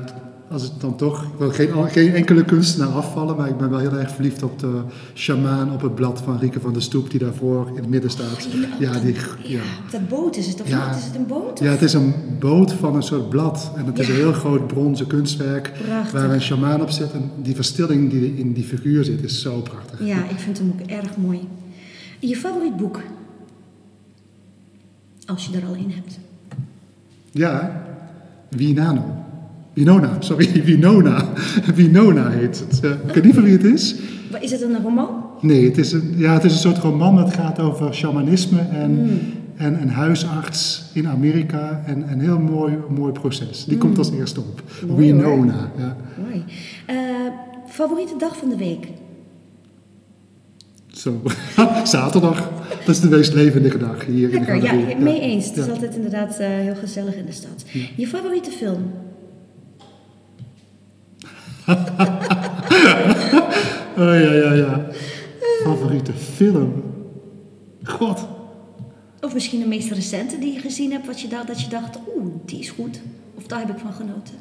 als 0.50 0.62
het 0.62 0.80
dan 0.80 0.96
toch, 0.96 1.22
ik 1.22 1.38
wil 1.38 1.50
geen, 1.50 1.90
geen 1.90 2.14
enkele 2.14 2.44
kunstenaar 2.44 2.88
afvallen, 2.88 3.36
maar 3.36 3.48
ik 3.48 3.56
ben 3.56 3.70
wel 3.70 3.78
heel 3.78 3.92
erg 3.92 4.10
verliefd 4.10 4.42
op 4.42 4.58
de 4.58 4.80
shamaan 5.14 5.72
op 5.72 5.82
het 5.82 5.94
blad 5.94 6.20
van 6.20 6.38
Rieke 6.38 6.60
van 6.60 6.72
der 6.72 6.82
Stoep, 6.82 7.10
die 7.10 7.20
daarvoor 7.20 7.68
in 7.68 7.76
het 7.76 7.88
midden 7.88 8.10
staat. 8.10 8.48
Ja, 8.78 8.98
die, 8.98 9.16
ja. 9.42 9.62
Dat 9.90 10.08
boot 10.08 10.36
is 10.36 10.46
het, 10.46 10.60
of 10.62 10.68
Ja. 10.68 10.96
Is 10.96 11.04
het 11.04 11.14
een 11.14 11.26
boot? 11.26 11.58
ja, 11.58 11.70
het 11.70 11.82
is 11.82 11.92
een 11.92 12.14
boot 12.40 12.72
van 12.72 12.94
een 12.94 13.02
soort 13.02 13.28
blad 13.28 13.70
en 13.76 13.86
het 13.86 13.98
is 13.98 14.08
een 14.08 14.14
heel 14.14 14.32
groot 14.32 14.66
bronzen 14.66 15.06
kunstwerk 15.06 15.72
Prachtig. 15.86 16.12
waar 16.20 16.30
een 16.30 16.40
shamaan 16.40 16.80
op 16.82 16.90
zit 16.90 17.12
en 17.12 17.30
die 17.42 17.54
verstilling 17.54 18.10
die 18.10 18.36
in 18.36 18.52
die 18.52 18.64
figuur 18.64 19.04
zit 19.04 19.22
is 19.22 19.40
zo 19.42 19.60
prachtig. 19.60 20.06
Ja, 20.06 20.28
ik 20.28 20.38
vind 20.38 20.58
hem 20.58 20.72
ook 20.80 20.86
erg 20.86 21.16
mooi. 21.16 21.48
Je 22.18 22.36
favoriet 22.36 22.76
boek? 22.76 23.00
Als 25.26 25.46
je 25.46 25.56
er 25.56 25.66
al 25.66 25.74
een 25.74 25.92
hebt. 25.92 26.18
Ja, 27.30 27.82
Winano. 28.48 29.24
Winona, 29.76 30.16
sorry, 30.20 30.62
Winona. 30.64 31.24
Winona 31.74 32.30
heet 32.30 32.64
het. 32.68 32.80
Ik 33.06 33.14
weet 33.14 33.24
niet 33.24 33.34
van 33.34 33.42
wie 33.42 33.52
het 33.52 33.64
is. 33.64 33.94
Is 34.40 34.50
het 34.50 34.62
een 34.62 34.82
roman? 34.82 35.08
Nee, 35.40 35.64
het 35.64 35.78
is 35.78 35.92
een, 35.92 36.14
ja, 36.16 36.32
het 36.32 36.44
is 36.44 36.52
een 36.52 36.58
soort 36.58 36.78
roman 36.78 37.16
dat 37.16 37.32
gaat 37.34 37.58
over 37.58 37.94
shamanisme 37.94 38.58
en, 38.60 38.94
Hmm. 38.96 39.18
en 39.56 39.82
een 39.82 39.88
huisarts 39.88 40.84
in 40.92 41.08
Amerika. 41.08 41.82
En 41.86 42.10
een 42.12 42.20
heel 42.20 42.38
mooi, 42.38 42.74
mooi 42.96 43.12
proces. 43.12 43.64
Die 43.64 43.78
komt 43.78 43.98
als 43.98 44.10
eerste 44.10 44.40
op. 44.40 44.62
Hmm. 44.80 44.88
Mooi, 44.90 45.12
hoor. 45.12 45.22
Winona. 45.22 45.70
Ja. 45.78 45.96
Mooi. 46.28 46.44
Eh, 46.86 46.96
favoriete 47.68 48.14
dag 48.18 48.36
van 48.36 48.48
de 48.48 48.56
week? 48.56 48.88
Zo. 50.86 51.22
Zaterdag. 51.84 52.50
Dat 52.84 52.94
is 52.94 53.00
de 53.00 53.08
meest 53.08 53.34
levendige 53.34 53.78
dag 53.78 54.04
hier 54.06 54.30
Lekker, 54.30 54.54
in 54.54 54.60
de 54.60 54.66
ja, 54.66 54.98
mee 54.98 55.20
eens. 55.20 55.46
Het 55.48 55.56
is 55.56 55.68
altijd 55.68 55.94
inderdaad 55.94 56.38
eh, 56.38 56.48
heel 56.48 56.74
gezellig 56.74 57.14
in 57.14 57.26
de 57.26 57.32
stad. 57.32 57.64
Je 57.96 58.06
favoriete 58.06 58.50
film? 58.50 58.82
Oh 63.98 64.04
ja, 64.04 64.32
ja, 64.32 64.52
ja. 64.52 64.86
Favoriete 65.62 66.12
film? 66.12 66.82
God. 67.82 68.26
Of 69.20 69.34
misschien 69.34 69.60
de 69.60 69.66
meest 69.66 69.90
recente 69.90 70.38
die 70.38 70.52
je 70.52 70.60
gezien 70.60 70.92
hebt, 70.92 71.06
wat 71.06 71.20
je 71.20 71.28
dacht, 71.28 71.46
dat 71.46 71.60
je 71.60 71.68
dacht, 71.68 71.98
oeh, 72.16 72.34
die 72.44 72.58
is 72.58 72.70
goed. 72.70 73.00
Of 73.34 73.46
daar 73.46 73.58
heb 73.58 73.68
ik 73.68 73.78
van 73.78 73.92
genoten. 73.92 74.34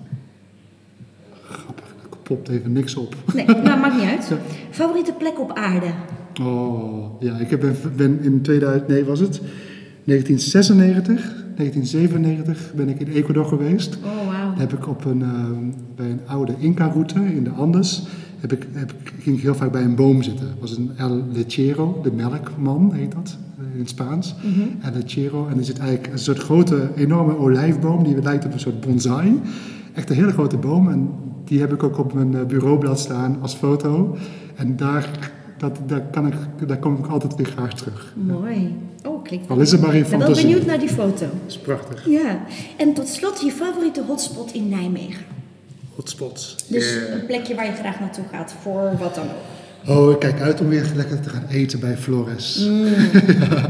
Grappig, 1.43 1.85
er 2.11 2.17
popt 2.23 2.49
even 2.49 2.71
niks 2.71 2.95
op. 2.95 3.15
Nee, 3.33 3.45
nou, 3.45 3.79
maakt 3.81 3.95
niet 3.95 4.09
uit. 4.09 4.27
Ja. 4.27 4.37
Favoriete 4.69 5.13
plek 5.13 5.39
op 5.39 5.53
aarde? 5.53 5.91
Oh, 6.41 7.21
ja, 7.21 7.37
ik 7.37 7.59
ben, 7.59 7.77
ben 7.95 8.19
in 8.21 8.41
2000, 8.41 8.87
nee, 8.87 9.05
was 9.05 9.19
het 9.19 9.41
1996, 10.03 11.21
1997 11.55 12.73
ben 12.73 12.89
ik 12.89 12.99
in 12.99 13.11
Ecuador 13.13 13.45
geweest. 13.45 13.97
Oh. 14.03 14.34
Heb 14.55 14.73
ik 14.73 14.87
op 14.87 15.05
een, 15.05 15.21
eh, 15.21 15.29
bij 15.95 16.09
een 16.09 16.19
oude 16.25 16.55
Inca-route 16.57 17.19
in 17.35 17.43
de 17.43 17.49
Andes, 17.49 18.07
heb 18.39 18.51
ik, 18.51 18.67
heb, 18.71 18.93
ging 19.19 19.37
ik 19.37 19.43
heel 19.43 19.55
vaak 19.55 19.71
bij 19.71 19.83
een 19.83 19.95
boom 19.95 20.21
zitten. 20.23 20.47
Het 20.47 20.59
was 20.59 20.77
een 20.77 20.91
El 20.97 21.23
Lechero, 21.31 21.99
de 22.03 22.11
melkman 22.11 22.93
heet 22.93 23.11
dat 23.11 23.37
eh, 23.57 23.73
in 23.73 23.79
het 23.79 23.89
Spaans. 23.89 24.35
El 24.81 24.91
Lechero, 24.93 25.47
en 25.47 25.57
er 25.57 25.65
zit 25.65 25.79
eigenlijk 25.79 26.13
een 26.13 26.19
soort 26.19 26.39
grote, 26.39 26.89
enorme 26.95 27.37
olijfboom, 27.37 28.03
die 28.03 28.21
lijkt 28.21 28.45
op 28.45 28.53
een 28.53 28.59
soort 28.59 28.79
bonsai. 28.79 29.41
Echt 29.93 30.09
een 30.09 30.15
hele 30.15 30.31
grote 30.31 30.57
boom 30.57 30.89
en 30.89 31.09
die 31.45 31.59
heb 31.59 31.73
ik 31.73 31.83
ook 31.83 31.97
op 31.97 32.13
mijn 32.13 32.35
eh, 32.35 32.45
bureaublad 32.45 32.99
staan 32.99 33.37
als 33.41 33.53
foto. 33.53 34.15
En 34.55 34.75
daar, 34.75 35.31
dat, 35.57 35.79
daar, 35.87 36.01
kan 36.01 36.27
ik, 36.27 36.33
daar 36.67 36.79
kom 36.79 36.95
ik 36.95 37.07
altijd 37.07 37.35
weer 37.35 37.45
graag 37.45 37.73
terug. 37.73 38.13
Mooi. 38.27 38.75
Oh, 39.05 39.14
klinkt 39.25 39.49
Al 39.49 39.59
is 39.59 39.71
het 39.71 39.81
maar 39.81 39.95
in 39.95 40.03
Ik 40.03 40.09
ben 40.09 40.17
wel 40.17 40.27
fantasie. 40.27 40.47
benieuwd 40.47 40.65
naar 40.67 40.79
die 40.79 40.89
foto. 40.89 41.25
Dat 41.25 41.29
is 41.47 41.57
prachtig. 41.57 42.05
Ja. 42.09 42.45
En 42.77 42.93
tot 42.93 43.07
slot 43.07 43.41
je 43.41 43.51
favoriete 43.51 44.01
hotspot 44.07 44.53
in 44.53 44.69
Nijmegen. 44.69 45.25
Hotspots. 45.95 46.55
Dus 46.67 46.95
een 47.13 47.25
plekje 47.25 47.55
waar 47.55 47.65
je 47.65 47.71
graag 47.71 47.99
naartoe 47.99 48.23
gaat, 48.31 48.53
voor 48.61 48.91
wat 48.99 49.15
dan 49.15 49.23
ook. 49.23 49.97
Oh, 49.97 50.11
ik 50.11 50.19
kijk 50.19 50.39
uit 50.41 50.59
om 50.61 50.67
weer 50.69 50.91
lekker 50.95 51.19
te 51.19 51.29
gaan 51.29 51.45
eten 51.49 51.79
bij 51.79 51.97
Flores. 51.97 52.55
Ja, 52.65 53.69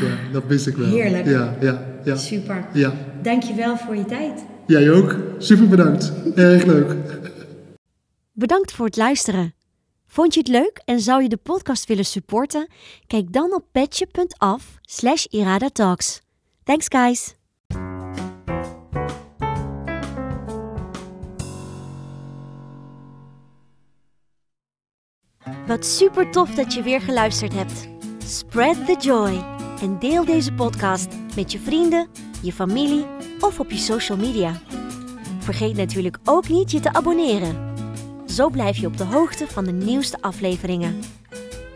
Ja, 0.00 0.16
dat 0.32 0.42
wist 0.46 0.66
ik 0.66 0.76
wel. 0.76 0.88
Heerlijk. 0.88 1.26
Ja, 1.26 1.56
ja, 1.60 1.82
ja. 2.04 2.16
super. 2.16 2.64
Ja, 2.72 2.92
Dankjewel 3.22 3.76
voor 3.76 3.96
je 3.96 4.04
tijd. 4.04 4.44
jij 4.66 4.90
ook. 4.90 5.16
Super 5.38 5.68
bedankt. 5.68 6.12
Erg 6.34 6.64
leuk. 6.64 6.94
Bedankt 8.32 8.72
voor 8.72 8.86
het 8.86 8.96
luisteren. 8.96 9.54
Vond 10.16 10.34
je 10.34 10.40
het 10.40 10.48
leuk 10.48 10.82
en 10.84 11.00
zou 11.00 11.22
je 11.22 11.28
de 11.28 11.36
podcast 11.36 11.86
willen 11.86 12.04
supporten? 12.04 12.68
Kijk 13.06 13.32
dan 13.32 13.54
op 13.54 13.64
petje.af 13.72 14.78
slash 14.80 15.24
iradatalks. 15.24 16.20
Thanks 16.64 16.86
guys! 16.88 17.34
Wat 25.66 25.86
super 25.86 26.30
tof 26.30 26.50
dat 26.50 26.72
je 26.72 26.82
weer 26.82 27.00
geluisterd 27.00 27.52
hebt. 27.52 27.88
Spread 28.18 28.86
the 28.86 28.96
joy 29.00 29.44
en 29.80 29.98
deel 29.98 30.24
deze 30.24 30.52
podcast 30.52 31.08
met 31.34 31.52
je 31.52 31.58
vrienden, 31.58 32.08
je 32.42 32.52
familie 32.52 33.06
of 33.40 33.60
op 33.60 33.70
je 33.70 33.78
social 33.78 34.18
media. 34.18 34.60
Vergeet 35.38 35.76
natuurlijk 35.76 36.18
ook 36.24 36.48
niet 36.48 36.70
je 36.70 36.80
te 36.80 36.92
abonneren. 36.92 37.75
Zo 38.26 38.48
blijf 38.48 38.76
je 38.76 38.86
op 38.86 38.96
de 38.96 39.04
hoogte 39.04 39.46
van 39.46 39.64
de 39.64 39.72
nieuwste 39.72 40.18
afleveringen. 40.20 41.00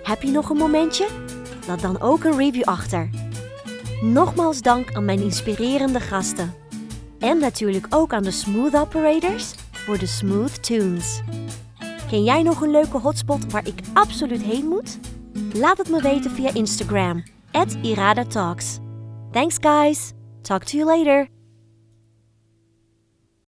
Heb 0.02 0.22
je 0.22 0.30
nog 0.30 0.50
een 0.50 0.56
momentje? 0.56 1.06
Laat 1.66 1.80
dan 1.80 2.00
ook 2.00 2.24
een 2.24 2.36
review 2.36 2.64
achter. 2.64 3.10
Nogmaals 4.00 4.62
dank 4.62 4.94
aan 4.94 5.04
mijn 5.04 5.20
inspirerende 5.20 6.00
gasten. 6.00 6.54
En 7.18 7.38
natuurlijk 7.38 7.86
ook 7.90 8.12
aan 8.12 8.22
de 8.22 8.30
Smooth 8.30 8.76
Operators 8.76 9.54
voor 9.70 9.98
de 9.98 10.06
Smooth 10.06 10.62
Tunes. 10.62 11.20
Ken 12.08 12.24
jij 12.24 12.42
nog 12.42 12.60
een 12.60 12.70
leuke 12.70 12.98
hotspot 12.98 13.52
waar 13.52 13.66
ik 13.66 13.80
absoluut 13.92 14.42
heen 14.42 14.66
moet? 14.66 14.98
Laat 15.54 15.78
het 15.78 15.88
me 15.88 16.02
weten 16.02 16.30
via 16.30 16.54
Instagram, 16.54 17.22
at 17.50 17.76
Irada 17.82 18.24
Talks. 18.24 18.78
Thanks 19.30 19.56
guys! 19.60 20.12
Talk 20.42 20.64
to 20.64 20.76
you 20.76 20.96
later! 20.96 21.39